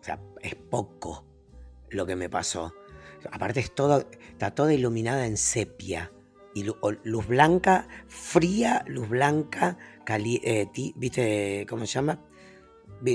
O 0.00 0.04
sea, 0.04 0.18
es 0.40 0.54
poco 0.56 1.24
lo 1.90 2.04
que 2.06 2.16
me 2.16 2.28
pasó. 2.28 2.74
Aparte 3.30 3.60
es 3.60 3.72
todo, 3.74 4.04
está 4.30 4.52
toda 4.52 4.72
iluminada 4.74 5.26
en 5.26 5.36
sepia. 5.36 6.10
Y 6.54 6.64
luz 6.64 7.26
blanca, 7.28 7.86
fría, 8.08 8.84
luz 8.88 9.08
blanca, 9.08 9.78
cali- 10.04 10.40
eh, 10.44 10.68
¿viste 10.96 11.64
cómo 11.68 11.86
se 11.86 11.92
llama? 11.92 12.18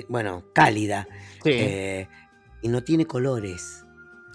Bueno, 0.09 0.43
cálida. 0.53 1.07
sí. 1.43 1.51
eh, 1.53 2.07
y 2.61 2.69
no 2.69 2.83
tiene 2.83 3.05
colores. 3.05 3.83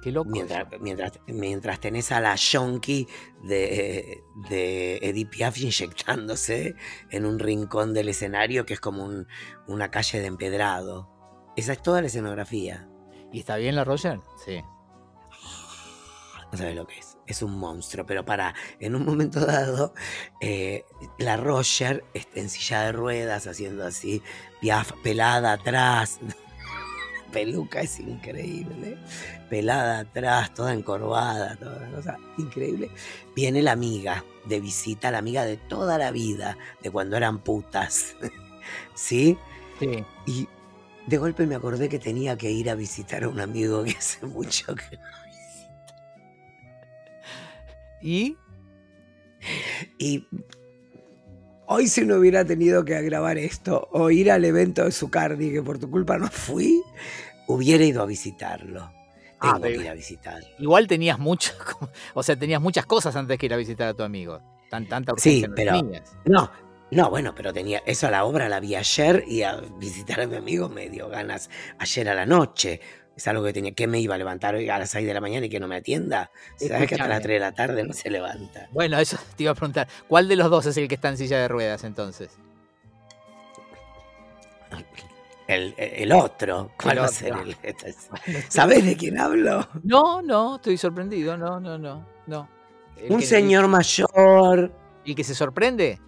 Qué 0.02 0.10
loco. 0.10 0.30
Mientras, 0.30 0.66
mientras, 0.80 1.12
mientras 1.28 1.78
tenés 1.80 2.10
a 2.10 2.20
la 2.20 2.34
yonki 2.34 3.06
de, 3.44 4.22
de 4.48 4.96
Edith 5.02 5.28
Piaf 5.30 5.58
inyectándose 5.58 6.74
en 7.10 7.24
un 7.26 7.38
rincón 7.38 7.94
del 7.94 8.08
escenario 8.08 8.66
que 8.66 8.74
es 8.74 8.80
como 8.80 9.04
un- 9.04 9.28
una 9.68 9.90
calle 9.92 10.18
de 10.20 10.26
empedrado. 10.26 11.08
Esa 11.56 11.72
es 11.72 11.82
toda 11.82 12.00
la 12.00 12.08
escenografía. 12.08 12.88
¿Y 13.32 13.38
está 13.40 13.56
bien 13.56 13.76
la 13.76 13.84
Roger? 13.84 14.20
Sí. 14.44 14.60
No 16.50 16.58
sabes 16.58 16.74
lo 16.76 16.86
que 16.86 16.98
es. 16.98 17.11
Es 17.26 17.42
un 17.42 17.58
monstruo. 17.58 18.04
Pero 18.06 18.24
para, 18.24 18.54
en 18.80 18.94
un 18.94 19.04
momento 19.04 19.44
dado, 19.44 19.94
eh, 20.40 20.84
la 21.18 21.36
Roger 21.36 22.04
está 22.14 22.40
en 22.40 22.50
silla 22.50 22.82
de 22.82 22.92
ruedas 22.92 23.46
haciendo 23.46 23.86
así, 23.86 24.22
Piaf 24.60 24.92
pelada 25.02 25.52
atrás. 25.52 26.18
Peluca 27.32 27.80
es 27.80 27.98
increíble. 27.98 28.98
Pelada 29.48 30.00
atrás, 30.00 30.52
toda 30.52 30.74
encorvada, 30.74 31.56
toda 31.56 31.90
cosa 31.90 32.18
increíble. 32.38 32.90
Viene 33.34 33.62
la 33.62 33.72
amiga 33.72 34.24
de 34.44 34.60
visita, 34.60 35.10
la 35.10 35.18
amiga 35.18 35.44
de 35.44 35.56
toda 35.56 35.98
la 35.98 36.10
vida, 36.10 36.58
de 36.82 36.90
cuando 36.90 37.16
eran 37.16 37.38
putas. 37.38 38.16
¿Sí? 38.94 39.38
Sí. 39.80 40.04
Y 40.26 40.48
de 41.06 41.18
golpe 41.18 41.46
me 41.46 41.54
acordé 41.54 41.88
que 41.88 41.98
tenía 41.98 42.36
que 42.36 42.50
ir 42.50 42.70
a 42.70 42.74
visitar 42.74 43.24
a 43.24 43.28
un 43.28 43.40
amigo 43.40 43.82
que 43.84 43.92
hace 43.92 44.24
mucho 44.26 44.74
que 44.74 44.98
¿Y? 48.02 48.36
Y 49.98 50.26
hoy 51.66 51.88
si 51.88 52.04
no 52.04 52.16
hubiera 52.16 52.44
tenido 52.44 52.84
que 52.84 53.00
grabar 53.02 53.38
esto 53.38 53.88
o 53.92 54.10
ir 54.10 54.30
al 54.30 54.44
evento 54.44 54.84
de 54.84 54.92
Zucardi, 54.92 55.52
que 55.52 55.62
por 55.62 55.78
tu 55.78 55.90
culpa 55.90 56.18
no 56.18 56.28
fui, 56.28 56.82
hubiera 57.48 57.84
ido 57.84 58.02
a 58.02 58.06
visitarlo. 58.06 58.90
Ah, 59.40 59.54
Tengo 59.60 59.76
que 59.76 59.82
ir 59.82 59.88
a 59.88 59.94
visitar. 59.94 60.42
Igual 60.58 60.86
tenías 60.86 61.18
mucho, 61.18 61.52
o 62.14 62.22
sea, 62.22 62.36
tenías 62.36 62.60
muchas 62.60 62.86
cosas 62.86 63.16
antes 63.16 63.38
que 63.38 63.46
ir 63.46 63.54
a 63.54 63.56
visitar 63.56 63.88
a 63.88 63.94
tu 63.94 64.02
amigo. 64.02 64.40
Tan, 64.70 64.88
tanta 64.88 65.12
Sí, 65.16 65.44
urgencia 65.44 65.48
no 65.48 65.54
pero-. 65.54 66.02
No, 66.24 66.50
no, 66.92 67.10
bueno, 67.10 67.34
pero 67.34 67.52
tenía 67.52 67.82
eso 67.86 68.06
a 68.06 68.10
la 68.10 68.24
obra 68.24 68.48
la 68.48 68.60
vi 68.60 68.76
ayer 68.76 69.24
y 69.26 69.42
a 69.42 69.56
visitar 69.78 70.20
a 70.20 70.26
mi 70.26 70.36
amigo 70.36 70.68
me 70.68 70.88
dio 70.88 71.08
ganas 71.08 71.50
ayer 71.78 72.08
a 72.08 72.14
la 72.14 72.26
noche. 72.26 72.80
Es 73.16 73.28
algo 73.28 73.44
que 73.44 73.52
tenía, 73.52 73.72
que 73.72 73.86
me 73.86 74.00
iba 74.00 74.14
a 74.14 74.18
levantar 74.18 74.54
a 74.56 74.78
las 74.78 74.90
6 74.90 75.06
de 75.06 75.12
la 75.14 75.20
mañana 75.20 75.44
y 75.46 75.50
que 75.50 75.60
no 75.60 75.68
me 75.68 75.76
atienda. 75.76 76.30
¿Sabes 76.56 76.88
que 76.88 76.94
hasta 76.94 77.08
las 77.08 77.18
Escúchame. 77.18 77.20
3 77.20 77.34
de 77.34 77.38
la 77.40 77.52
tarde 77.52 77.84
no 77.84 77.92
se 77.92 78.08
levanta? 78.10 78.68
Bueno, 78.72 78.98
eso 78.98 79.18
te 79.36 79.42
iba 79.42 79.52
a 79.52 79.54
preguntar. 79.54 79.86
¿Cuál 80.08 80.28
de 80.28 80.36
los 80.36 80.48
dos 80.50 80.66
es 80.66 80.76
el 80.78 80.88
que 80.88 80.94
está 80.94 81.08
en 81.10 81.18
silla 81.18 81.38
de 81.38 81.48
ruedas 81.48 81.84
entonces? 81.84 82.30
El, 85.48 85.74
el 85.76 86.12
otro, 86.12 86.70
¿cuál 86.80 86.96
El 86.96 87.02
va 87.02 87.06
a 87.06 87.08
ser 87.08 87.34
el- 87.34 87.56
¿Sabes 88.48 88.84
de 88.86 88.96
quién 88.96 89.18
hablo? 89.18 89.68
No, 89.82 90.22
no, 90.22 90.56
estoy 90.56 90.78
sorprendido. 90.78 91.36
No, 91.36 91.60
no, 91.60 91.76
no. 91.76 92.06
no. 92.26 92.48
Un 93.08 93.18
que- 93.18 93.26
señor 93.26 93.68
mayor, 93.68 94.72
¿El 95.04 95.14
que 95.14 95.24
se 95.24 95.34
sorprende? 95.34 95.98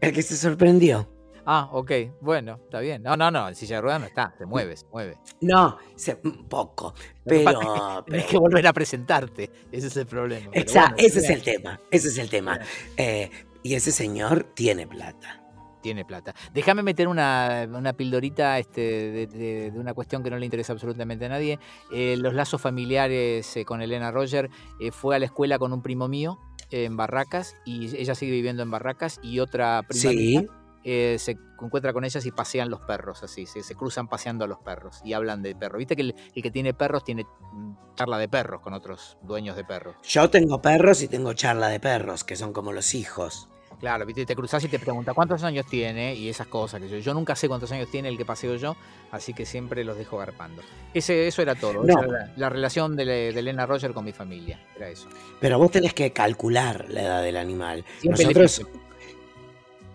el 0.00 0.12
que 0.12 0.22
se 0.22 0.36
sorprendió. 0.36 1.08
Ah, 1.46 1.68
ok, 1.72 1.90
bueno, 2.20 2.58
está 2.64 2.80
bien. 2.80 3.02
No, 3.02 3.16
no, 3.16 3.30
no, 3.30 3.48
en 3.48 3.54
silla 3.54 3.76
de 3.76 3.82
ruedas 3.82 4.00
no 4.00 4.06
está, 4.06 4.34
se 4.38 4.46
mueve, 4.46 4.76
se 4.76 4.86
mueve. 4.90 5.18
No, 5.42 5.76
se- 5.94 6.18
un 6.24 6.48
poco, 6.48 6.94
pero... 7.24 7.44
pasa 7.60 8.04
es 8.16 8.24
que 8.26 8.38
volver 8.38 8.66
a 8.66 8.72
presentarte, 8.72 9.50
ese 9.70 9.88
es 9.88 9.96
el 9.96 10.06
problema. 10.06 10.50
pero 10.52 10.64
Exa- 10.64 10.80
bueno, 10.88 10.94
ese 10.98 11.18
es 11.20 11.30
el 11.30 11.42
tema, 11.42 11.80
ese 11.90 12.08
es 12.08 12.18
el 12.18 12.30
tema. 12.30 12.58
Eh, 12.96 13.30
y 13.62 13.74
ese 13.74 13.92
señor 13.92 14.44
tiene 14.54 14.86
plata. 14.86 15.40
Tiene 15.82 16.06
plata. 16.06 16.34
Déjame 16.54 16.82
meter 16.82 17.08
una, 17.08 17.68
una 17.70 17.92
pildorita 17.92 18.58
este, 18.58 18.80
de, 18.80 19.26
de- 19.26 19.70
de 19.70 19.78
una 19.78 19.92
cuestión 19.92 20.22
que 20.22 20.30
no 20.30 20.38
le 20.38 20.46
interesa 20.46 20.72
absolutamente 20.72 21.26
a 21.26 21.28
nadie. 21.28 21.58
Eh, 21.92 22.16
los 22.16 22.32
lazos 22.32 22.58
familiares 22.62 23.54
eh, 23.58 23.66
con 23.66 23.82
Elena 23.82 24.10
Roger. 24.10 24.48
fue 24.92 25.14
a 25.14 25.18
la 25.18 25.26
escuela 25.26 25.58
con 25.58 25.74
un 25.74 25.82
primo 25.82 26.08
mío 26.08 26.38
en 26.70 26.96
Barracas 26.96 27.54
y 27.66 27.94
ella 27.98 28.14
sigue 28.14 28.32
viviendo 28.32 28.62
en 28.62 28.70
Barracas 28.70 29.20
y 29.22 29.40
otra 29.40 29.82
prima 29.86 30.10
Sí, 30.10 30.16
mía, 30.16 30.42
eh, 30.84 31.16
se 31.18 31.36
encuentra 31.60 31.92
con 31.92 32.04
ellas 32.04 32.24
y 32.26 32.30
pasean 32.30 32.68
los 32.70 32.80
perros, 32.82 33.22
así, 33.22 33.46
se, 33.46 33.62
se 33.62 33.74
cruzan 33.74 34.06
paseando 34.08 34.44
a 34.44 34.48
los 34.48 34.58
perros 34.58 35.00
y 35.04 35.14
hablan 35.14 35.42
de 35.42 35.54
perros. 35.54 35.78
Viste 35.78 35.96
que 35.96 36.02
el, 36.02 36.14
el 36.34 36.42
que 36.42 36.50
tiene 36.50 36.74
perros 36.74 37.04
tiene 37.04 37.24
mm, 37.24 37.72
charla 37.96 38.18
de 38.18 38.28
perros 38.28 38.60
con 38.60 38.74
otros 38.74 39.16
dueños 39.22 39.56
de 39.56 39.64
perros. 39.64 39.96
yo 40.02 40.28
tengo 40.30 40.60
perros 40.60 41.02
y 41.02 41.08
tengo 41.08 41.32
charla 41.32 41.68
de 41.68 41.80
perros, 41.80 42.22
que 42.24 42.36
son 42.36 42.52
como 42.52 42.72
los 42.72 42.94
hijos. 42.94 43.48
Claro, 43.80 44.06
viste, 44.06 44.24
te 44.24 44.36
cruzas 44.36 44.62
y 44.64 44.68
te 44.68 44.78
pregunta 44.78 45.12
cuántos 45.14 45.42
años 45.42 45.66
tiene 45.66 46.14
y 46.14 46.28
esas 46.28 46.46
cosas 46.46 46.80
que 46.80 46.88
yo, 46.88 46.98
yo 46.98 47.12
nunca 47.12 47.34
sé 47.34 47.48
cuántos 47.48 47.70
años 47.72 47.90
tiene 47.90 48.08
el 48.08 48.16
que 48.16 48.24
paseo 48.24 48.54
yo, 48.54 48.76
así 49.10 49.34
que 49.34 49.44
siempre 49.44 49.82
los 49.84 49.98
dejo 49.98 50.16
garpando. 50.16 50.62
Ese, 50.94 51.26
eso 51.26 51.42
era 51.42 51.54
todo, 51.56 51.82
No. 51.82 51.92
esa 51.92 52.00
era 52.04 52.08
la, 52.28 52.32
la 52.36 52.48
relación 52.48 52.94
de, 52.96 53.04
de 53.04 53.28
Elena 53.38 53.66
Roger 53.66 53.92
con 53.92 54.04
mi 54.04 54.12
familia, 54.12 54.60
era 54.76 54.88
eso. 54.88 55.08
Pero 55.40 55.58
vos 55.58 55.70
tenés 55.72 55.92
que 55.92 56.12
calcular 56.12 56.86
la 56.88 57.02
edad 57.02 57.22
del 57.22 57.36
animal. 57.36 57.84
Siempre 58.00 58.24
Nosotros. 58.24 58.62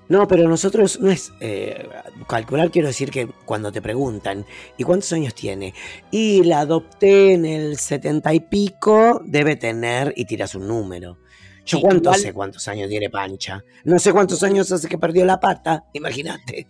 No, 0.09 0.27
pero 0.27 0.47
nosotros 0.49 0.99
no 0.99 1.09
es 1.09 1.31
eh, 1.39 1.87
calcular, 2.27 2.69
quiero 2.71 2.87
decir 2.89 3.09
que 3.11 3.27
cuando 3.45 3.71
te 3.71 3.81
preguntan, 3.81 4.45
¿y 4.77 4.83
cuántos 4.83 5.13
años 5.13 5.33
tiene? 5.33 5.73
Y 6.11 6.43
la 6.43 6.59
adopté 6.61 7.33
en 7.33 7.45
el 7.45 7.77
setenta 7.77 8.33
y 8.33 8.41
pico, 8.41 9.21
debe 9.23 9.55
tener, 9.55 10.13
y 10.17 10.25
tiras 10.25 10.55
un 10.55 10.67
número. 10.67 11.19
Yo 11.65 11.77
Sí, 11.77 11.81
cuánto 11.81 12.09
igual- 12.09 12.19
sé 12.19 12.33
cuántos 12.33 12.67
años 12.67 12.89
tiene 12.89 13.09
Pancha. 13.09 13.63
No 13.83 13.99
sé 13.99 14.11
cuántos 14.11 14.41
años 14.43 14.71
hace 14.71 14.87
que 14.89 14.97
perdió 14.97 15.23
la 15.25 15.39
pata, 15.39 15.85
imagínate. 15.93 16.67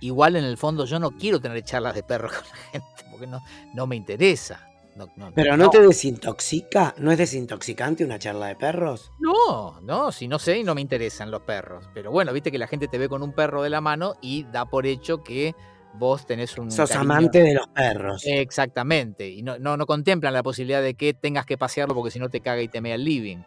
Igual 0.00 0.36
en 0.36 0.44
el 0.44 0.58
fondo 0.58 0.84
yo 0.84 0.98
no 0.98 1.12
quiero 1.12 1.40
tener 1.40 1.62
charlas 1.64 1.94
de 1.94 2.02
perros 2.02 2.32
con 2.34 2.44
la 2.50 2.56
gente, 2.72 3.04
porque 3.10 3.26
no, 3.26 3.40
no 3.72 3.86
me 3.86 3.96
interesa. 3.96 4.68
No, 4.96 5.08
no, 5.16 5.32
Pero 5.34 5.56
no, 5.56 5.70
te 5.70 5.80
desintoxica, 5.80 6.94
¿no 6.98 7.10
es 7.10 7.18
desintoxicante 7.18 8.04
una 8.04 8.18
charla 8.18 8.46
de 8.46 8.56
perros? 8.56 9.10
No, 9.18 9.80
no, 9.80 10.12
si 10.12 10.28
no 10.28 10.38
sé 10.38 10.58
y 10.58 10.64
no 10.64 10.74
me 10.74 10.80
interesan 10.80 11.30
los 11.32 11.42
perros. 11.42 11.88
Pero 11.92 12.12
bueno, 12.12 12.32
viste 12.32 12.52
que 12.52 12.58
la 12.58 12.68
gente 12.68 12.86
te 12.86 12.98
ve 12.98 13.08
con 13.08 13.22
un 13.22 13.32
perro 13.32 13.62
de 13.62 13.70
la 13.70 13.80
mano 13.80 14.14
y 14.22 14.44
da 14.44 14.66
por 14.66 14.86
hecho 14.86 15.24
que 15.24 15.54
vos 15.94 16.26
tenés 16.26 16.56
un. 16.58 16.70
Sos 16.70 16.90
cariño- 16.90 17.00
amante 17.12 17.42
de 17.42 17.54
los 17.54 17.66
perros. 17.68 18.22
Exactamente. 18.24 19.28
Y 19.28 19.42
no, 19.42 19.58
no, 19.58 19.76
no 19.76 19.84
contemplan 19.86 20.32
la 20.32 20.42
posibilidad 20.44 20.80
de 20.82 20.94
que 20.94 21.12
tengas 21.12 21.44
que 21.44 21.58
pasearlo 21.58 21.94
porque 21.94 22.12
si 22.12 22.20
no 22.20 22.28
te 22.28 22.40
caga 22.40 22.62
y 22.62 22.68
te 22.68 22.80
mea 22.80 22.94
el 22.94 23.04
living. 23.04 23.38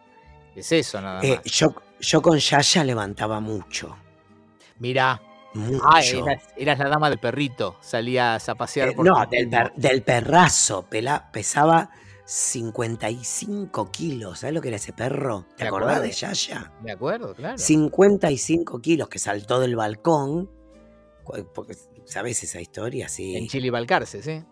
Es 0.54 0.70
eso 0.72 1.00
nada 1.00 1.22
Eh, 1.22 1.36
más. 1.36 1.44
yo, 1.44 1.74
yo 2.00 2.20
con 2.20 2.38
Yaya 2.38 2.84
levantaba 2.84 3.40
mucho. 3.40 3.96
Mirá, 4.80 5.20
Mucho. 5.54 5.82
ah, 5.90 6.00
eras, 6.02 6.42
eras 6.56 6.78
la 6.78 6.88
dama 6.88 7.08
del 7.10 7.18
perrito. 7.18 7.76
Salías 7.80 8.48
a 8.48 8.54
pasear 8.54 8.88
Eh, 8.88 8.92
por 8.92 9.06
no, 9.06 9.18
del, 9.26 9.48
primo. 9.48 9.50
per- 9.50 9.72
del 9.74 10.02
perrazo. 10.02 10.86
pela- 10.88 11.30
pesaba 11.32 11.90
55 12.26 13.90
kilos. 13.90 14.40
¿Sabes 14.40 14.54
lo 14.54 14.60
que 14.60 14.68
era 14.68 14.76
ese 14.76 14.92
perro? 14.92 15.46
¿Te 15.56 15.64
Me 15.64 15.68
acordás 15.68 15.96
acuerdo. 15.96 16.08
de 16.08 16.12
Yaya? 16.12 16.72
De 16.82 16.92
acuerdo, 16.92 17.34
claro. 17.34 17.58
55 17.58 18.80
kilos 18.80 19.08
que 19.08 19.18
saltó 19.18 19.60
del 19.60 19.76
balcón. 19.76 20.50
Porque, 21.54 21.76
¿Sabes 22.04 22.42
esa 22.42 22.60
historia? 22.60 23.08
Sí. 23.08 23.36
En 23.36 23.48
Chile 23.48 23.70
Balcarce, 23.70 24.22
¿sí? 24.22 24.42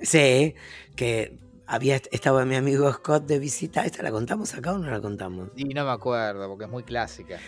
Sí, 0.00 0.54
que 0.96 1.38
había 1.66 1.96
estaba 2.10 2.44
mi 2.46 2.56
amigo 2.56 2.90
Scott 2.92 3.24
de 3.26 3.38
visita. 3.38 3.84
¿Esta 3.84 4.02
la 4.02 4.10
contamos 4.10 4.54
acá 4.54 4.72
o 4.72 4.78
no 4.78 4.90
la 4.90 5.00
contamos? 5.00 5.50
Y 5.54 5.64
no 5.64 5.84
me 5.84 5.90
acuerdo 5.90 6.48
porque 6.48 6.64
es 6.64 6.70
muy 6.70 6.82
clásica. 6.82 7.38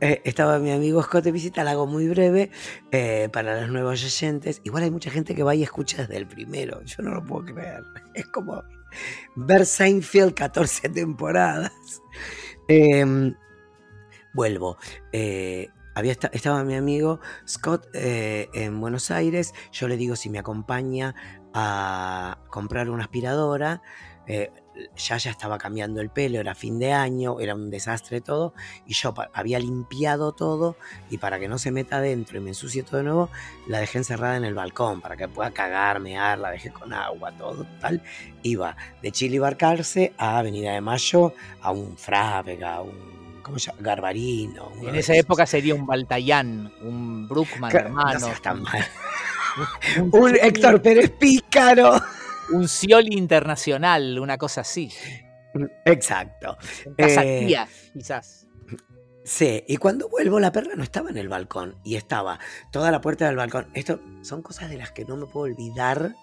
Eh, 0.00 0.22
estaba 0.24 0.60
mi 0.60 0.70
amigo 0.70 1.02
Scott 1.02 1.24
de 1.24 1.32
visita, 1.32 1.64
la 1.64 1.72
hago 1.72 1.86
muy 1.86 2.06
breve 2.08 2.50
eh, 2.92 3.28
para 3.32 3.60
los 3.60 3.70
nuevos 3.70 4.04
oyentes. 4.04 4.60
Igual 4.62 4.84
hay 4.84 4.90
mucha 4.92 5.10
gente 5.10 5.34
que 5.34 5.42
va 5.42 5.54
y 5.56 5.64
escucha 5.64 5.98
desde 6.02 6.16
el 6.16 6.26
primero. 6.28 6.80
Yo 6.84 7.02
no 7.02 7.14
lo 7.14 7.24
puedo 7.24 7.46
creer. 7.46 7.82
Es 8.14 8.26
como 8.26 8.62
ver 9.34 9.66
Seinfeld 9.66 10.34
14 10.34 10.88
temporadas. 10.90 11.72
Em, 12.68 13.34
vuelvo. 14.34 14.76
Eh, 15.12 15.68
había 15.94 16.12
esta- 16.12 16.30
estaba 16.32 16.62
mi 16.62 16.76
amigo 16.76 17.18
Scott 17.46 17.88
en 17.92 18.80
Buenos 18.80 19.10
Aires. 19.10 19.52
Yo 19.72 19.88
le 19.88 19.96
digo 19.96 20.14
si 20.14 20.30
me 20.30 20.38
acompaña 20.38 21.14
a, 21.52 22.38
comprar 22.50 22.88
una 22.88 23.02
aspiradora. 23.02 23.82
Ya 24.96 25.16
ya 25.16 25.30
estaba 25.30 25.58
cambiando 25.58 26.00
el 26.00 26.10
pelo, 26.10 26.40
era 26.40 26.54
fin 26.54 26.78
de 26.78 26.92
año, 26.92 27.40
era 27.40 27.54
un 27.54 27.70
desastre 27.70 28.20
todo, 28.20 28.54
y 28.86 28.94
yo 28.94 29.14
había 29.32 29.58
limpiado 29.58 30.32
todo, 30.32 30.76
y 31.10 31.18
para 31.18 31.38
que 31.38 31.48
no 31.48 31.58
se 31.58 31.70
meta 31.70 31.98
adentro 31.98 32.38
y 32.38 32.40
me 32.40 32.50
ensucie 32.50 32.82
todo 32.82 32.98
de 32.98 33.04
nuevo, 33.04 33.30
la 33.66 33.80
dejé 33.80 33.98
encerrada 33.98 34.36
en 34.36 34.44
el 34.44 34.54
balcón, 34.54 35.00
para 35.00 35.16
que 35.16 35.28
pueda 35.28 35.50
cagar, 35.50 36.00
mear, 36.00 36.38
la 36.38 36.50
dejé 36.50 36.70
con 36.70 36.92
agua, 36.92 37.32
todo 37.32 37.66
tal. 37.80 38.02
Iba 38.42 38.76
de 39.02 39.12
Chile 39.12 39.38
Barcarse 39.38 40.12
a 40.16 40.38
Avenida 40.38 40.72
de 40.72 40.80
Mayo, 40.80 41.34
a 41.60 41.72
un 41.72 41.96
Frávega, 41.96 42.76
a 42.76 42.82
un, 42.82 43.40
¿cómo 43.42 43.58
se 43.58 43.70
llama? 43.70 43.82
Garbarino. 43.82 44.72
En 44.82 44.94
esa 44.94 45.14
época 45.14 45.46
sería 45.46 45.74
un 45.74 45.86
Baltayán, 45.86 46.72
un 46.82 47.28
Brookman, 47.28 47.74
hermano. 47.74 48.14
No 48.14 48.20
seas 48.20 48.42
tan 48.42 48.62
mal. 48.62 48.84
Un 50.12 50.36
Héctor 50.36 50.80
Pérez 50.80 51.10
Pícaro. 51.10 52.00
Un 52.52 52.68
Scioli 52.68 53.16
internacional, 53.16 54.18
una 54.18 54.38
cosa 54.38 54.62
así. 54.62 54.90
Exacto. 55.84 56.56
Un 56.86 56.94
Casa 56.94 57.24
Eh, 57.24 57.66
quizás. 57.92 58.46
Sí, 59.24 59.62
y 59.68 59.76
cuando 59.76 60.08
vuelvo 60.08 60.40
la 60.40 60.52
perra 60.52 60.74
no 60.74 60.82
estaba 60.82 61.10
en 61.10 61.18
el 61.18 61.28
balcón 61.28 61.76
y 61.84 61.96
estaba 61.96 62.38
toda 62.72 62.90
la 62.90 63.00
puerta 63.02 63.26
del 63.26 63.36
balcón. 63.36 63.68
Esto 63.74 64.00
son 64.22 64.40
cosas 64.42 64.70
de 64.70 64.78
las 64.78 64.90
que 64.92 65.04
no 65.04 65.16
me 65.16 65.26
puedo 65.26 65.44
olvidar 65.52 66.14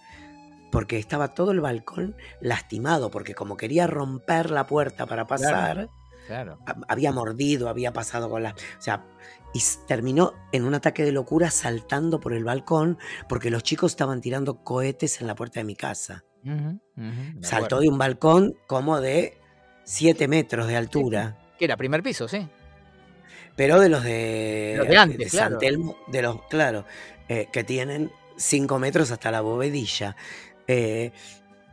porque 0.71 0.97
estaba 0.97 1.33
todo 1.35 1.51
el 1.51 1.61
balcón 1.61 2.15
lastimado 2.41 3.11
porque 3.11 3.35
como 3.35 3.57
quería 3.57 3.85
romper 3.85 4.49
la 4.49 4.65
puerta 4.65 5.05
para 5.05 5.27
pasar, 5.27 5.73
Claro. 5.73 5.89
Ha- 6.29 6.75
había 6.87 7.11
mordido, 7.11 7.69
había 7.69 7.93
pasado 7.93 8.29
con 8.29 8.43
la... 8.43 8.51
O 8.51 8.81
sea, 8.81 9.05
y 9.53 9.61
terminó 9.87 10.33
en 10.51 10.65
un 10.65 10.73
ataque 10.73 11.03
de 11.05 11.11
locura 11.13 11.49
saltando 11.49 12.19
por 12.19 12.33
el 12.33 12.43
balcón 12.43 12.97
porque 13.29 13.49
los 13.49 13.63
chicos 13.63 13.93
estaban 13.93 14.19
tirando 14.21 14.63
cohetes 14.63 15.21
en 15.21 15.27
la 15.27 15.35
puerta 15.35 15.59
de 15.59 15.63
mi 15.63 15.75
casa. 15.75 16.25
Saltó 17.41 17.79
de 17.79 17.89
un 17.89 17.97
balcón 17.97 18.55
como 18.67 18.99
de 19.01 19.37
7 19.85 20.27
metros 20.27 20.67
de 20.67 20.75
altura. 20.75 21.37
Que 21.57 21.65
era 21.65 21.77
primer 21.77 22.03
piso, 22.03 22.27
sí. 22.27 22.47
Pero 23.55 23.79
de 23.79 23.87
los 23.89 24.03
de, 24.03 24.75
Los 24.77 24.87
de 24.89 24.97
antes, 24.97 25.31
San 25.31 25.39
claro. 25.47 25.57
Telmo, 25.59 25.97
de 26.07 26.21
los, 26.21 26.41
claro, 26.49 26.85
eh, 27.29 27.47
que 27.51 27.63
tienen 27.63 28.11
5 28.35 28.77
metros 28.79 29.11
hasta 29.11 29.31
la 29.31 29.39
bovedilla. 29.41 30.15
Eh, 30.67 31.13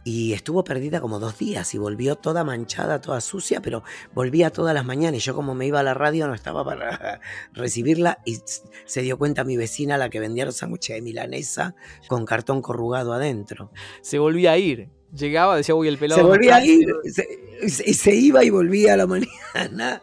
y 0.05 0.33
estuvo 0.33 0.65
perdida 0.65 1.01
como 1.01 1.19
dos 1.19 1.39
días 1.39 1.75
y 1.75 1.79
volvió 1.79 2.17
toda 2.17 2.45
manchada, 2.45 3.01
toda 3.01 3.21
sucia, 3.21 3.61
pero 3.61 3.83
volvía 4.15 4.51
todas 4.51 4.75
las 4.75 4.85
mañanas. 4.85 5.19
Y 5.19 5.21
yo, 5.21 5.35
como 5.35 5.55
me 5.55 5.67
iba 5.67 5.81
a 5.81 5.83
la 5.83 5.95
radio, 5.95 6.27
no 6.27 6.35
estaba 6.35 6.65
para 6.65 7.21
recibirla. 7.53 8.19
Y 8.25 8.41
se 8.85 9.03
dio 9.03 9.19
cuenta 9.19 9.45
mi 9.45 9.57
vecina, 9.57 9.99
la 9.99 10.11
que 10.11 10.21
vendía 10.21 10.45
los 10.45 10.57
sándwiches 10.57 10.97
de 10.97 11.03
milanesa, 11.03 11.75
con 12.09 12.25
cartón 12.25 12.63
corrugado 12.63 13.13
adentro. 13.13 13.71
Se 14.01 14.19
volvía 14.19 14.53
a 14.53 14.59
ir. 14.59 14.91
Llegaba, 15.15 15.57
decía, 15.57 15.75
uy, 15.75 15.89
el 15.89 15.99
pelado. 15.99 16.21
Se 16.23 16.27
volvía 16.27 16.57
a 16.57 16.59
está". 16.61 16.71
ir, 16.73 16.89
se, 17.05 17.69
se- 17.69 17.91
y 17.91 17.95
se 17.95 18.15
iba 18.15 18.43
y 18.45 18.51
volvía 18.51 18.95
a 18.95 18.97
la 18.97 19.07
mañana. 19.55 20.03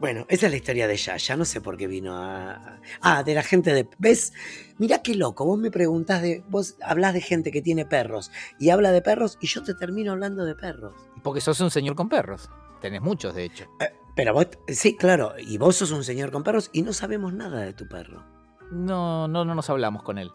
Bueno, 0.00 0.24
esa 0.28 0.46
es 0.46 0.52
la 0.52 0.56
historia 0.56 0.86
de 0.88 0.94
ella. 0.94 1.16
Ya 1.18 1.36
no 1.36 1.44
sé 1.44 1.60
por 1.60 1.76
qué 1.76 1.86
vino 1.86 2.14
a. 2.16 2.80
Ah, 3.00 3.22
de 3.22 3.34
la 3.34 3.42
gente 3.42 3.72
de. 3.74 3.88
¿Ves? 3.98 4.32
Mirá 4.78 5.02
qué 5.02 5.14
loco. 5.14 5.44
Vos 5.44 5.58
me 5.58 5.70
preguntás 5.70 6.22
de. 6.22 6.42
Vos 6.48 6.76
hablas 6.82 7.12
de 7.14 7.20
gente 7.20 7.50
que 7.52 7.60
tiene 7.62 7.84
perros 7.86 8.30
y 8.58 8.70
habla 8.70 8.92
de 8.92 9.02
perros 9.02 9.38
y 9.40 9.46
yo 9.46 9.62
te 9.62 9.74
termino 9.74 10.12
hablando 10.12 10.44
de 10.44 10.54
perros. 10.54 10.94
Porque 11.22 11.40
sos 11.40 11.60
un 11.60 11.70
señor 11.70 11.94
con 11.94 12.08
perros. 12.08 12.48
Tenés 12.80 13.02
muchos, 13.02 13.34
de 13.34 13.44
hecho. 13.44 13.66
Pero 14.14 14.32
vos. 14.32 14.48
Sí, 14.68 14.96
claro. 14.96 15.34
Y 15.38 15.58
vos 15.58 15.76
sos 15.76 15.90
un 15.90 16.02
señor 16.04 16.30
con 16.30 16.42
perros 16.42 16.70
y 16.72 16.80
no 16.82 16.92
sabemos 16.94 17.32
nada 17.34 17.60
de 17.60 17.74
tu 17.74 17.86
perro. 17.88 18.24
No, 18.72 19.28
no, 19.28 19.44
no 19.44 19.54
nos 19.54 19.68
hablamos 19.70 20.02
con 20.02 20.16
él. 20.18 20.30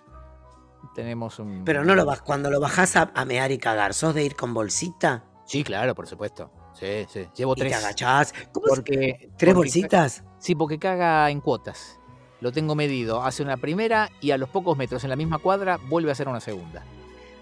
Tenemos 0.96 1.40
un. 1.40 1.64
Pero 1.66 1.84
no 1.86 1.96
lo 1.96 2.06
vas. 2.06 2.22
Cuando 2.22 2.50
lo 2.50 2.60
bajás 2.60 2.96
a, 2.96 3.12
a 3.14 3.26
mear 3.26 3.52
y 3.52 3.58
cagar, 3.58 3.94
¿sos 3.94 4.14
de 4.14 4.24
ir 4.24 4.36
con 4.36 4.54
bolsita? 4.54 5.24
Sí, 5.46 5.64
claro, 5.64 5.96
por 5.96 6.08
supuesto. 6.08 6.52
Sí, 6.74 7.06
sí. 7.10 7.28
Llevo 7.36 7.54
Y 7.54 7.56
te 7.56 7.62
tres. 7.70 7.76
agachás. 7.78 8.34
¿Cómo 8.52 8.68
se- 8.68 8.76
Porque, 8.76 8.96
¿Tres 9.20 9.30
porque- 9.38 9.54
bolsitas? 9.54 10.24
Sí, 10.40 10.56
porque 10.56 10.80
caga 10.80 11.30
en 11.30 11.42
cuotas. 11.42 11.98
Lo 12.40 12.52
tengo 12.52 12.74
medido. 12.76 13.24
Hace 13.24 13.44
una 13.44 13.58
primera 13.58 14.10
y 14.22 14.32
a 14.32 14.38
los 14.38 14.50
pocos 14.50 14.78
metros 14.78 15.04
en 15.04 15.12
la 15.12 15.16
misma 15.16 15.38
cuadra 15.40 15.78
vuelve 15.78 16.10
a 16.10 16.14
hacer 16.14 16.28
una 16.28 16.40
segunda. 16.40 16.84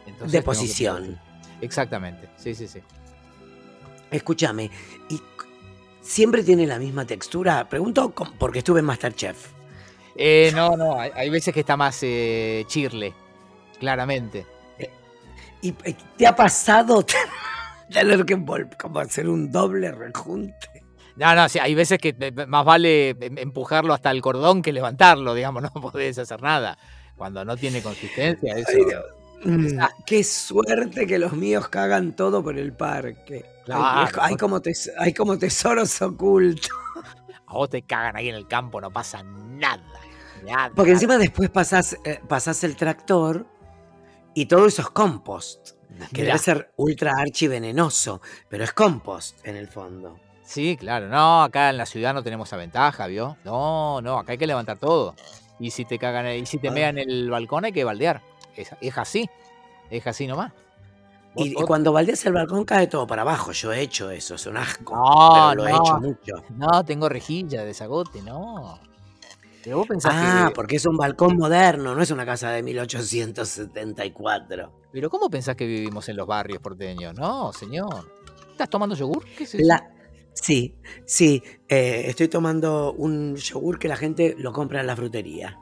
Entonces 0.06 0.32
De 0.34 0.40
que- 0.40 0.44
posición. 0.44 1.20
Exactamente. 1.62 2.30
Sí, 2.38 2.54
sí, 2.56 2.68
sí. 2.68 2.82
Escúchame, 4.12 4.72
¿y 5.10 5.18
c- 5.18 5.24
siempre 6.02 6.44
tiene 6.44 6.66
la 6.66 6.80
misma 6.80 7.06
textura? 7.06 7.70
Pregunto 7.70 8.12
porque 8.38 8.60
estuve 8.60 8.80
en 8.80 8.86
Masterchef. 8.86 9.52
Eh, 10.16 10.52
no, 10.56 10.76
no. 10.76 11.00
Hay, 11.00 11.12
hay 11.16 11.30
veces 11.30 11.54
que 11.54 11.60
está 11.62 11.78
más 11.78 12.00
eh, 12.02 12.64
chirle. 12.68 13.14
Claramente. 13.80 14.46
¿Y 15.62 15.74
te 15.74 16.26
ha 16.26 16.36
pasado 16.36 17.06
tener 17.92 18.26
que 18.26 18.38
como 18.80 19.00
hacer 19.00 19.28
un 19.28 19.52
doble 19.52 19.92
rejunte? 19.92 20.84
No, 21.18 21.36
no, 21.36 21.50
sí, 21.50 21.60
hay 21.60 21.76
veces 21.76 21.98
que 22.00 22.16
eh, 22.18 22.46
más 22.48 22.64
vale 22.64 23.10
em- 23.10 23.38
empujarlo 23.38 23.94
hasta 23.94 24.10
el 24.12 24.22
cordón 24.22 24.62
que 24.62 24.72
levantarlo, 24.72 25.34
digamos, 25.34 25.64
no 25.76 25.82
podés 25.82 26.18
hacer 26.18 26.42
nada. 26.42 26.78
Cuando 27.18 27.44
no 27.44 27.58
tiene 27.58 27.82
consistencia, 27.82 28.56
eso. 28.56 28.70
Ay. 28.72 28.86
Mm, 29.52 29.80
qué 30.06 30.24
suerte 30.24 31.06
que 31.08 31.20
los 31.20 31.34
míos 31.34 31.68
cagan 31.68 32.14
todo 32.16 32.42
por 32.44 32.58
el 32.58 32.72
parque. 32.74 33.46
Claro. 33.66 34.10
Hay, 34.22 34.36
como 34.38 34.62
tes- 34.62 34.92
hay 34.98 35.14
como 35.14 35.38
tesoros 35.38 36.02
ocultos. 36.02 36.72
A 37.48 37.54
vos 37.54 37.70
te 37.70 37.82
cagan 37.82 38.16
ahí 38.16 38.30
en 38.30 38.36
el 38.36 38.48
campo, 38.48 38.80
no 38.80 38.92
pasa 38.92 39.24
nada. 39.24 39.84
Nada. 40.46 40.72
Porque 40.74 40.92
encima 40.92 41.18
después 41.18 41.50
pasás, 41.50 41.98
eh, 42.06 42.22
pasás 42.30 42.64
el 42.64 42.78
tractor 42.78 43.46
y 44.34 44.46
todo 44.46 44.66
eso 44.68 44.82
es 44.82 44.90
compost. 44.90 45.72
Que 46.14 46.22
Mirá. 46.22 46.26
debe 46.34 46.38
ser 46.40 46.72
ultra 46.78 47.14
archi 47.18 47.48
venenoso, 47.48 48.22
pero 48.48 48.64
es 48.64 48.72
compost 48.74 49.46
en 49.46 49.56
el 49.58 49.68
fondo. 49.68 50.18
Sí, 50.44 50.78
claro. 50.78 51.08
No, 51.10 51.44
acá 51.44 51.70
en 51.70 51.78
la 51.78 51.86
ciudad 51.86 52.14
no 52.14 52.24
tenemos 52.24 52.48
esa 52.50 52.58
ventaja, 52.58 53.06
¿vio? 53.08 53.38
No, 53.44 54.02
no, 54.02 54.18
acá 54.18 54.32
hay 54.32 54.38
que 54.38 54.48
levantar 54.48 54.78
todo. 54.78 55.14
Y 55.60 55.72
si 55.72 55.84
te 55.86 56.00
cagan, 56.00 56.28
y 56.36 56.46
si 56.46 56.58
te 56.58 56.70
Ah. 56.70 56.72
mean 56.72 56.98
el 56.98 57.30
balcón 57.30 57.66
hay 57.66 57.72
que 57.74 57.84
baldear. 57.84 58.22
Es, 58.56 58.70
es 58.82 58.98
así. 58.98 59.30
Es 59.90 60.08
así 60.08 60.26
nomás. 60.26 60.54
Y, 61.36 61.50
y 61.52 61.54
cuando 61.66 61.92
baldeas 61.92 62.26
el 62.26 62.34
balcón 62.34 62.66
cae 62.66 62.88
todo 62.88 63.06
para 63.06 63.22
abajo. 63.24 63.52
Yo 63.52 63.72
he 63.74 63.82
hecho 63.82 64.10
eso, 64.10 64.36
es 64.36 64.46
un 64.48 64.58
asco. 64.58 64.96
No, 64.96 65.30
pero 65.34 65.56
lo 65.56 65.68
he 65.68 65.72
no. 65.72 65.84
hecho 65.84 66.00
mucho. 66.00 66.44
No, 66.50 66.84
tengo 66.86 67.10
rejilla 67.10 67.62
de 67.62 67.68
desagote, 67.68 68.22
no. 68.22 68.80
Vos 69.78 69.88
pensás 69.88 70.12
Ah, 70.16 70.46
que. 70.50 70.56
porque 70.56 70.76
es 70.78 70.86
un 70.86 70.98
balcón 70.98 71.38
moderno, 71.38 71.96
no 71.96 72.02
es 72.02 72.12
una 72.12 72.26
casa 72.26 72.52
de 72.52 72.62
1874. 72.64 74.72
Pero 74.92 75.10
¿cómo 75.10 75.30
pensás 75.30 75.56
que 75.56 75.66
vivimos 75.66 76.08
en 76.10 76.18
los 76.18 76.28
barrios 76.28 76.62
porteños? 76.62 77.14
No, 77.16 77.54
señor. 77.54 78.12
¿Estás 78.52 78.70
tomando 78.70 78.96
yogur? 78.96 79.24
¿Qué 79.38 79.44
es 79.46 79.56
eso? 79.56 79.64
La... 79.66 79.90
Sí, 80.34 80.76
sí, 81.06 81.42
eh, 81.68 82.04
estoy 82.08 82.28
tomando 82.30 82.94
un 82.94 83.36
yogur 83.36 83.78
que 83.80 83.88
la 83.88 83.96
gente 83.98 84.36
lo 84.38 84.52
compra 84.54 84.82
en 84.82 84.88
la 84.88 84.96
frutería. 84.96 85.58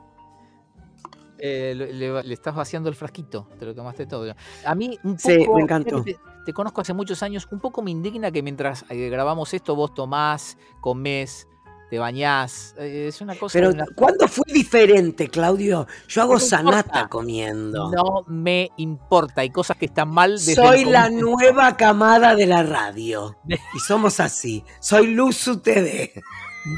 Eh, 1.40 1.72
le, 1.76 1.92
le- 1.92 2.22
le 2.24 2.34
estás 2.34 2.54
vaciando 2.54 2.88
el 2.88 2.96
frasquito, 2.96 3.48
te 3.58 3.64
lo 3.64 3.74
tomaste 3.74 4.06
todo. 4.06 4.34
A 4.64 4.74
mí 4.74 4.98
un 5.04 5.16
poco, 5.16 5.28
Sí, 5.32 5.46
me 5.54 5.62
encantó. 5.62 6.02
Te, 6.02 6.16
te 6.44 6.52
conozco 6.52 6.80
hace 6.80 6.92
muchos 6.94 7.22
años, 7.22 7.46
un 7.52 7.60
poco 7.60 7.80
me 7.82 7.92
indigna 7.92 8.32
que 8.32 8.42
mientras 8.42 8.84
eh, 8.90 9.08
grabamos 9.08 9.54
esto 9.54 9.76
vos 9.76 9.94
tomás, 9.94 10.58
comés, 10.80 11.46
te 11.90 11.98
bañás. 11.98 12.74
eh, 12.78 13.06
es 13.08 13.20
una 13.20 13.34
cosa... 13.34 13.58
Pero 13.58 13.70
una- 13.70 13.86
¿cuándo 13.94 14.28
fue 14.28 14.44
diferente, 14.52 15.28
Claudio? 15.28 15.86
Yo 16.08 16.22
hago 16.22 16.34
No 16.34 16.40
sanata 16.40 17.08
comiendo. 17.08 17.90
no 17.90 18.24
me 18.26 18.70
importa, 18.76 19.40
hay 19.40 19.50
cosas 19.50 19.76
que 19.76 19.86
están 19.86 20.08
mal 20.10 20.32
desde 20.32 20.54
Soy 20.54 20.82
el 20.82 20.92
la 20.92 21.08
nueva 21.10 21.76
camada 21.76 22.34
de 22.34 22.46
la 22.46 22.62
radio. 22.62 23.36
Y 23.74 23.78
somos 23.80 24.20
así. 24.20 24.64
Soy 24.80 25.08
Luzu 25.08 25.58
TV. 25.60 26.12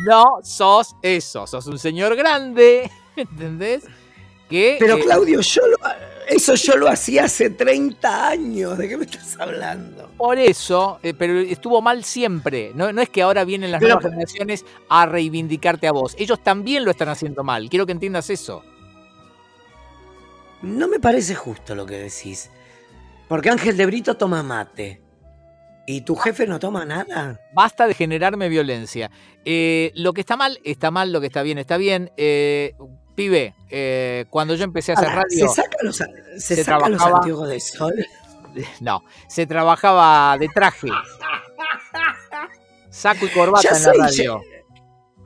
No 0.07 0.39
sos 0.43 0.95
eso, 1.03 1.47
sos 1.47 1.67
un 1.67 1.79
señor 1.79 2.15
grande, 2.15 2.91
¿entendés? 3.17 3.85
Que, 4.51 4.77
Pero 4.79 4.97
eh, 4.97 5.01
Claudio, 5.03 5.41
yo 5.41 5.63
lo- 5.67 5.77
eso 6.29 6.55
yo 6.55 6.77
lo 6.77 6.89
hacía 6.89 7.25
hace 7.25 7.51
30 7.51 8.29
años. 8.29 8.77
¿De 8.77 8.89
qué 8.89 8.97
me 8.97 9.05
estás 9.05 9.37
hablando? 9.41 10.11
Por 10.17 10.39
eso, 10.39 10.99
eh, 11.03 11.15
pero 11.15 11.39
estuvo 11.39 11.81
mal 11.81 12.05
siempre. 12.05 12.73
No, 12.75 12.93
no 12.93 13.01
es 13.01 13.09
que 13.09 13.23
ahora 13.23 13.45
vienen 13.45 13.71
las 13.73 13.81
Pero- 13.81 13.95
nuevas 13.95 14.11
generaciones 14.13 14.65
a 14.89 15.07
reivindicarte 15.07 15.87
a 15.89 15.93
vos. 15.93 16.15
Ellos 16.19 16.43
también 16.43 16.85
lo 16.85 16.91
están 16.91 17.09
haciendo 17.09 17.43
mal. 17.45 17.69
Quiero 17.71 17.87
que 17.87 17.93
entiendas 17.93 18.29
eso. 18.31 18.63
No 20.63 20.89
me 20.89 21.01
parece 21.01 21.35
justo 21.35 21.75
lo 21.75 21.87
que 21.87 21.97
decís. 21.97 22.51
Porque 23.29 23.51
Ángel 23.51 23.77
de 23.77 23.87
Brito 23.87 24.17
toma 24.17 24.43
mate. 24.43 25.01
¿Y 25.87 26.03
tu 26.03 26.15
jefe 26.15 26.47
no 26.47 26.59
toma 26.59 26.85
nada? 26.85 27.41
Basta 27.55 27.87
de 27.87 27.95
generarme 27.95 28.49
violencia. 28.49 29.11
Eh, 29.45 29.91
lo 29.95 30.13
que 30.13 30.21
está 30.21 30.37
mal, 30.37 30.59
está 30.65 30.91
mal. 30.91 31.13
Lo 31.13 31.21
que 31.21 31.27
está 31.29 31.43
bien, 31.43 31.59
está 31.59 31.77
bien. 31.79 32.13
Eh, 32.17 32.75
pibe, 33.23 33.55
eh, 33.69 34.25
cuando 34.31 34.55
yo 34.55 34.65
empecé 34.65 34.93
a 34.93 34.95
hacer 34.97 35.09
Ahora, 35.09 35.23
radio, 35.23 35.49
¿Se 35.49 35.55
saca 35.63 35.77
los, 35.83 35.97
se 35.97 36.05
se 36.41 36.65
saca 36.65 36.89
los 36.89 36.99
trabajaba- 36.99 37.19
anteojos 37.19 37.49
de 37.49 37.61
sol? 37.61 37.95
no, 38.81 39.03
se 39.29 39.47
trabajaba 39.47 40.37
de 40.39 40.49
traje. 40.49 40.89
Saco 42.89 43.27
y 43.27 43.29
corbata 43.29 43.69
Ya 43.71 43.77
en 43.77 43.83
la 43.99 44.07
radio. 44.07 44.41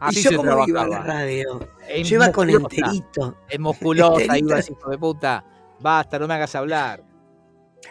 Así 0.00 0.20
¿Y 0.20 0.22
yo 0.24 0.30
se 0.30 0.36
cómo 0.36 0.66
iba 0.66 0.82
a 0.82 0.86
la 0.86 0.90
trabajaba. 0.96 1.04
radio? 1.20 1.68
En 1.88 2.04
Yo 2.04 2.16
iba 2.16 2.32
con 2.32 2.50
enterito. 2.50 3.36
Es 3.48 3.58
musculosa, 3.58 4.20
Enterito. 4.22 4.48
ibas, 4.48 4.70
hijo 4.70 4.90
de 4.90 4.98
puta. 4.98 5.44
Basta, 5.80 6.18
no 6.18 6.28
me 6.28 6.34
hagas 6.34 6.54
hablar. 6.54 7.02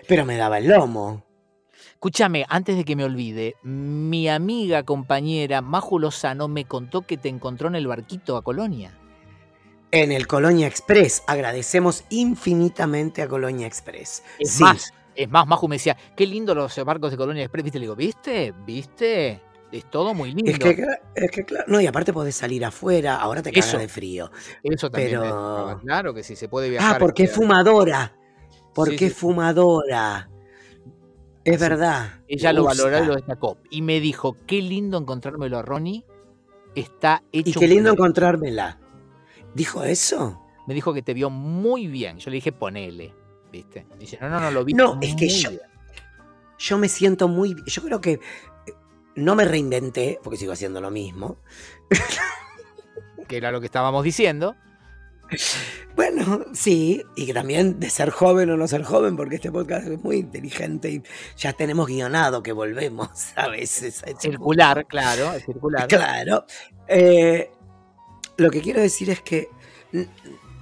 Pero 0.08 0.26
me 0.26 0.38
daba 0.38 0.58
el 0.60 0.68
lomo. 0.68 1.24
Escúchame, 1.94 2.46
antes 2.50 2.76
de 2.76 2.84
que 2.84 2.96
me 2.96 3.06
olvide, 3.06 3.56
mi 3.64 4.28
amiga, 4.28 4.84
compañera 4.84 5.62
Maju 5.62 6.00
Lozano 6.00 6.48
me 6.50 6.66
contó 6.66 7.02
que 7.04 7.18
te 7.18 7.30
encontró 7.30 7.70
en 7.70 7.76
el 7.76 7.88
barquito 7.88 8.36
a 8.36 8.42
Colonia. 8.44 8.92
En 9.94 10.12
el 10.12 10.26
Colonia 10.26 10.66
Express. 10.68 11.22
Agradecemos 11.28 12.04
infinitamente 12.10 13.22
a 13.22 13.28
Colonia 13.28 13.68
Express. 13.68 14.24
Es 14.40 14.52
Sí. 14.54 14.64
más, 14.64 14.92
es 15.16 15.30
más, 15.30 15.46
Maju 15.48 15.68
me 15.68 15.76
decía, 15.76 15.96
qué 16.18 16.26
lindo 16.26 16.56
los 16.56 16.76
barcos 16.84 17.12
de 17.12 17.18
Colonia 17.18 17.44
Express, 17.44 17.64
¿viste? 17.64 17.78
Le 17.80 17.84
digo, 17.84 17.96
¿viste? 17.96 18.54
¿Viste? 18.66 19.42
Es 19.72 19.90
todo 19.90 20.14
muy 20.16 20.34
lindo. 20.34 20.52
Es 20.52 20.58
que, 20.60 20.76
cla- 20.78 21.00
es 21.16 21.30
que 21.32 21.44
claro, 21.46 21.66
no, 21.68 21.80
y 21.80 21.86
aparte 21.88 22.12
podés 22.12 22.36
salir 22.36 22.66
afuera, 22.66 23.16
ahora 23.18 23.42
te 23.44 23.52
cagas 23.52 23.78
de 23.78 23.88
frío. 23.88 24.32
Eso 24.64 24.90
también. 24.90 25.20
pero-. 25.22 25.80
Claro 25.84 26.14
que 26.14 26.24
sí, 26.24 26.36
se 26.36 26.48
puede 26.50 26.70
viajar. 26.72 26.96
Ah, 26.96 27.00
porque 27.00 27.24
es 27.24 27.30
este, 27.30 27.42
fumadora. 27.42 28.16
Porque 28.74 28.98
Sí, 28.98 29.06
es 29.06 29.14
sí. 29.14 29.20
fumadora. 29.20 30.28
Es 31.44 31.60
verdad. 31.60 32.22
Ella 32.28 32.52
lo 32.54 32.64
valoró 32.64 33.04
y 33.04 33.06
lo 33.06 33.16
destacó. 33.16 33.58
Y 33.70 33.82
me 33.84 34.00
dijo, 34.00 34.38
qué 34.48 34.62
lindo 34.62 34.98
encontrármelo 34.98 35.58
a 35.60 35.62
Ronnie. 35.62 36.04
Está 36.74 37.22
hecho. 37.32 37.50
Y 37.50 37.54
qué 37.54 37.68
lindo 37.68 37.92
encontrármela. 37.92 38.80
¿Dijo 39.54 39.84
eso? 39.84 40.42
Me 40.68 40.74
dijo 40.74 40.94
que 40.94 41.02
te 41.02 41.14
vio 41.14 41.30
muy 41.30 41.88
bien. 41.88 42.18
Yo 42.20 42.30
le 42.30 42.36
dije, 42.36 42.52
ponele. 42.52 43.14
¿Viste? 43.52 43.86
Dice, 44.00 44.18
no, 44.22 44.30
no, 44.30 44.40
no, 44.40 44.50
lo 44.52 44.64
vi. 44.66 44.74
No, 44.74 44.98
es 45.02 45.16
que 45.16 45.28
yo- 45.30 45.50
bien". 45.50 45.62
Yo 46.58 46.78
me 46.78 46.88
siento 46.88 47.28
muy. 47.28 47.56
Yo 47.66 47.84
creo 47.84 48.00
que 48.00 48.14
eh, 48.14 48.20
no 49.16 49.36
me 49.36 49.44
reinventé, 49.46 50.20
porque 50.24 50.38
sigo 50.38 50.54
haciendo 50.54 50.80
lo 50.82 50.92
mismo. 50.92 51.38
Que 53.28 53.38
era 53.38 53.52
lo 53.52 53.60
que 53.60 53.66
estábamos 53.66 54.04
diciendo. 54.04 54.56
Bueno, 55.96 56.46
sí, 56.54 57.02
y 57.16 57.26
que 57.26 57.34
también 57.34 57.80
de 57.80 57.90
ser 57.90 58.10
joven 58.12 58.50
o 58.52 58.58
no 58.58 58.68
ser 58.68 58.84
joven, 58.84 59.16
porque 59.16 59.36
este 59.36 59.52
podcast 59.52 59.88
es 59.88 60.04
muy 60.04 60.18
inteligente 60.18 60.90
y 60.92 61.04
ya 61.38 61.54
tenemos 61.54 61.88
guionado 61.88 62.44
que 62.44 62.52
volvemos 62.52 63.10
a 63.36 63.48
veces 63.48 64.04
a 64.04 64.20
Circular, 64.20 64.86
claro, 64.86 65.32
circular. 65.40 65.88
Claro. 65.88 66.46
Eh, 66.88 67.52
lo 68.38 68.50
que 68.52 68.62
quiero 68.62 68.82
decir 68.82 69.10
es 69.10 69.22
que 69.22 69.50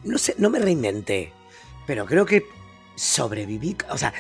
no 0.04 0.18
sé, 0.18 0.36
no 0.38 0.50
me 0.50 0.60
reinventé, 0.60 1.32
pero 1.88 2.06
creo 2.06 2.26
que 2.26 2.44
sobreviví. 2.96 3.76
O 3.90 3.98
sea, 3.98 4.14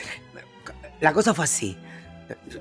la 0.99 1.13
cosa 1.13 1.33
fue 1.33 1.45
así. 1.45 1.77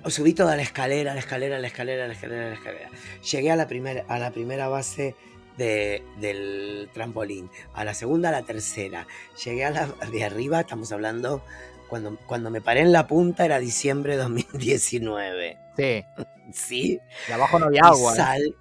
Subí 0.09 0.33
toda 0.35 0.57
la 0.57 0.62
escalera, 0.62 1.14
la 1.14 1.20
escalera, 1.20 1.59
la 1.59 1.66
escalera, 1.68 2.07
la 2.09 2.14
escalera, 2.14 2.48
la 2.48 2.55
escalera. 2.55 2.90
Llegué 3.31 3.50
a 3.53 3.57
la 3.57 3.68
primera, 3.68 4.05
a 4.09 4.18
la 4.18 4.33
primera 4.33 4.68
base 4.68 5.14
de- 5.57 6.03
del 6.18 6.90
trampolín, 6.92 7.50
a 7.74 7.85
la 7.85 7.94
segunda, 7.94 8.31
a 8.31 8.33
la 8.33 8.42
tercera. 8.42 9.07
Llegué 9.44 9.64
a 9.64 9.70
la 9.70 9.87
de 10.11 10.24
arriba, 10.24 10.61
estamos 10.61 10.90
hablando, 10.90 11.44
cuando, 11.88 12.16
cuando 12.26 12.50
me 12.50 12.61
paré 12.61 12.81
en 12.81 12.92
la 12.92 13.07
punta 13.07 13.44
era 13.44 13.59
diciembre 13.61 14.16
de 14.16 14.22
2019. 14.22 15.59
Sí. 15.76 16.05
¿Sí? 16.53 17.00
Y 17.29 17.33
abajo 17.33 17.59
no 17.61 17.66
había 17.66 17.83
agua. 17.85 18.14
sal- 18.16 18.57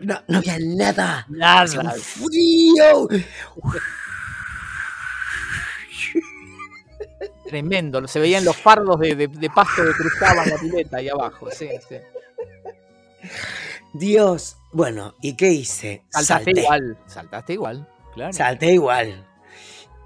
No, 0.00 0.18
no 0.28 0.38
había 0.38 0.58
nada. 0.60 1.26
Nada. 1.28 1.82
Un 1.82 1.90
frío. 2.00 3.08
Tremendo. 7.46 8.06
Se 8.08 8.20
veían 8.20 8.44
los 8.44 8.56
fardos 8.56 8.98
de, 9.00 9.14
de- 9.14 9.28
de 9.28 9.50
pasto 9.50 9.82
que 9.84 9.92
cruzaban 9.92 10.48
la 10.48 10.56
pileta 10.56 10.96
ahí 10.98 11.08
abajo. 11.08 11.48
Sí, 11.50 11.68
sí. 11.88 11.96
Dios. 13.92 14.56
Bueno, 14.72 15.14
¿y 15.20 15.36
qué 15.36 15.50
hice? 15.50 16.02
Saltaste 16.10 16.44
Salté. 16.46 16.60
igual. 16.62 16.98
Saltaste 17.06 17.52
igual. 17.52 17.88
Claro. 18.14 18.32
Salté 18.32 18.72
igual. 18.72 19.26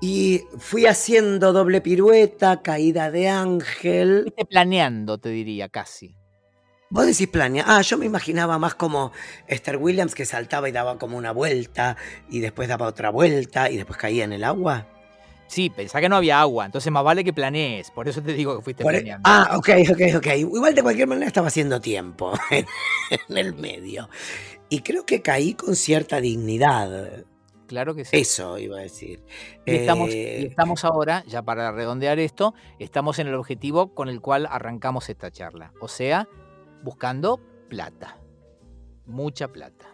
Y 0.00 0.42
fui 0.58 0.86
haciendo 0.86 1.52
doble 1.52 1.80
pirueta, 1.80 2.62
caída 2.62 3.10
de 3.10 3.28
ángel. 3.28 4.22
Fuiste 4.24 4.44
planeando, 4.44 5.18
te 5.18 5.30
diría, 5.30 5.68
casi. 5.68 6.14
Vos 6.90 7.06
decís 7.06 7.28
planea. 7.28 7.64
Ah, 7.66 7.82
yo 7.82 7.98
me 7.98 8.06
imaginaba 8.06 8.58
más 8.58 8.74
como 8.74 9.12
Esther 9.46 9.76
Williams 9.76 10.14
que 10.14 10.24
saltaba 10.24 10.68
y 10.68 10.72
daba 10.72 10.98
como 10.98 11.18
una 11.18 11.32
vuelta 11.32 11.96
y 12.30 12.40
después 12.40 12.68
daba 12.68 12.86
otra 12.86 13.10
vuelta 13.10 13.70
y 13.70 13.76
después 13.76 13.98
caía 13.98 14.24
en 14.24 14.32
el 14.32 14.42
agua. 14.44 14.86
Sí, 15.46 15.70
pensá 15.70 16.00
que 16.00 16.08
no 16.10 16.16
había 16.16 16.40
agua, 16.40 16.66
entonces 16.66 16.92
más 16.92 17.02
vale 17.04 17.24
que 17.24 17.32
planees. 17.32 17.90
Por 17.90 18.06
eso 18.08 18.22
te 18.22 18.32
digo 18.34 18.56
que 18.56 18.62
fuiste 18.62 18.84
Por 18.84 18.94
e- 18.94 18.98
planeando. 18.98 19.22
ah, 19.24 19.54
ok, 19.56 19.68
ok, 19.90 20.00
ok. 20.16 20.26
Igual 20.36 20.74
de 20.74 20.82
cualquier 20.82 21.08
manera 21.08 21.26
estaba 21.26 21.48
haciendo 21.48 21.80
tiempo 21.80 22.32
en, 22.50 22.66
en 23.10 23.36
el 23.38 23.54
medio. 23.54 24.08
Y 24.70 24.80
creo 24.80 25.04
que 25.06 25.22
caí 25.22 25.54
con 25.54 25.74
cierta 25.76 26.20
dignidad. 26.20 27.24
Claro 27.66 27.94
que 27.94 28.04
sí. 28.06 28.16
Eso 28.16 28.58
iba 28.58 28.78
a 28.78 28.82
decir. 28.82 29.22
Y 29.66 29.74
estamos, 29.76 30.10
Eh, 30.10 30.38
y 30.42 30.46
estamos 30.46 30.84
ahora, 30.84 31.22
ya 31.26 31.42
para 31.42 31.70
redondear 31.72 32.18
esto, 32.18 32.54
estamos 32.78 33.18
en 33.18 33.28
el 33.28 33.34
objetivo 33.34 33.94
con 33.94 34.08
el 34.08 34.20
cual 34.22 34.46
arrancamos 34.50 35.08
esta 35.10 35.30
charla. 35.30 35.72
O 35.80 35.88
sea, 35.88 36.28
buscando 36.82 37.40
plata. 37.68 38.18
Mucha 39.06 39.48
plata. 39.48 39.86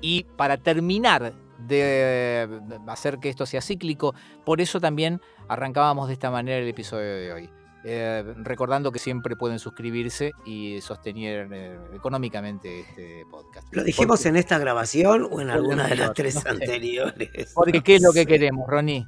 Y 0.00 0.24
para 0.36 0.56
terminar 0.58 1.32
de 1.58 2.48
hacer 2.86 3.18
que 3.18 3.28
esto 3.30 3.46
sea 3.46 3.60
cíclico, 3.62 4.14
por 4.44 4.60
eso 4.60 4.80
también 4.80 5.20
arrancábamos 5.48 6.08
de 6.08 6.14
esta 6.14 6.30
manera 6.30 6.58
el 6.58 6.68
episodio 6.68 7.14
de 7.16 7.32
hoy. 7.32 7.50
Eh, 7.88 8.34
recordando 8.38 8.90
que 8.90 8.98
siempre 8.98 9.36
pueden 9.36 9.60
suscribirse 9.60 10.32
y 10.44 10.80
sostener 10.80 11.48
eh, 11.52 11.78
económicamente 11.94 12.80
este 12.80 13.24
podcast. 13.30 13.68
¿Lo 13.70 13.84
dijimos 13.84 14.18
Porque- 14.18 14.28
en 14.30 14.36
esta 14.36 14.58
grabación 14.58 15.28
o 15.30 15.40
en 15.40 15.50
alguna 15.50 15.86
de 15.86 15.94
las 15.94 16.12
tres 16.12 16.34
no 16.34 16.40
sé. 16.40 16.48
anteriores? 16.48 17.52
Porque 17.54 17.78
No 17.78 17.84
¿qué 17.84 17.94
es 17.96 18.02
lo 18.02 18.12
que 18.12 18.26
queremos, 18.26 18.68
Ronnie? 18.68 19.06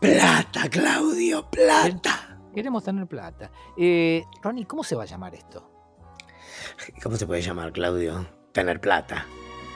Plata, 0.00 0.68
Claudio, 0.68 1.48
plata. 1.50 2.27
Queremos 2.58 2.82
tener 2.82 3.06
plata. 3.06 3.52
Eh, 3.76 4.24
Ronnie, 4.42 4.66
¿cómo 4.66 4.82
se 4.82 4.96
va 4.96 5.04
a 5.04 5.06
llamar 5.06 5.32
esto? 5.32 5.70
¿Cómo 7.00 7.14
se 7.14 7.24
puede 7.24 7.40
llamar, 7.40 7.70
Claudio? 7.70 8.26
Tener 8.50 8.80
plata. 8.80 9.26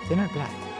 Tener 0.08 0.28
plata. 0.30 0.71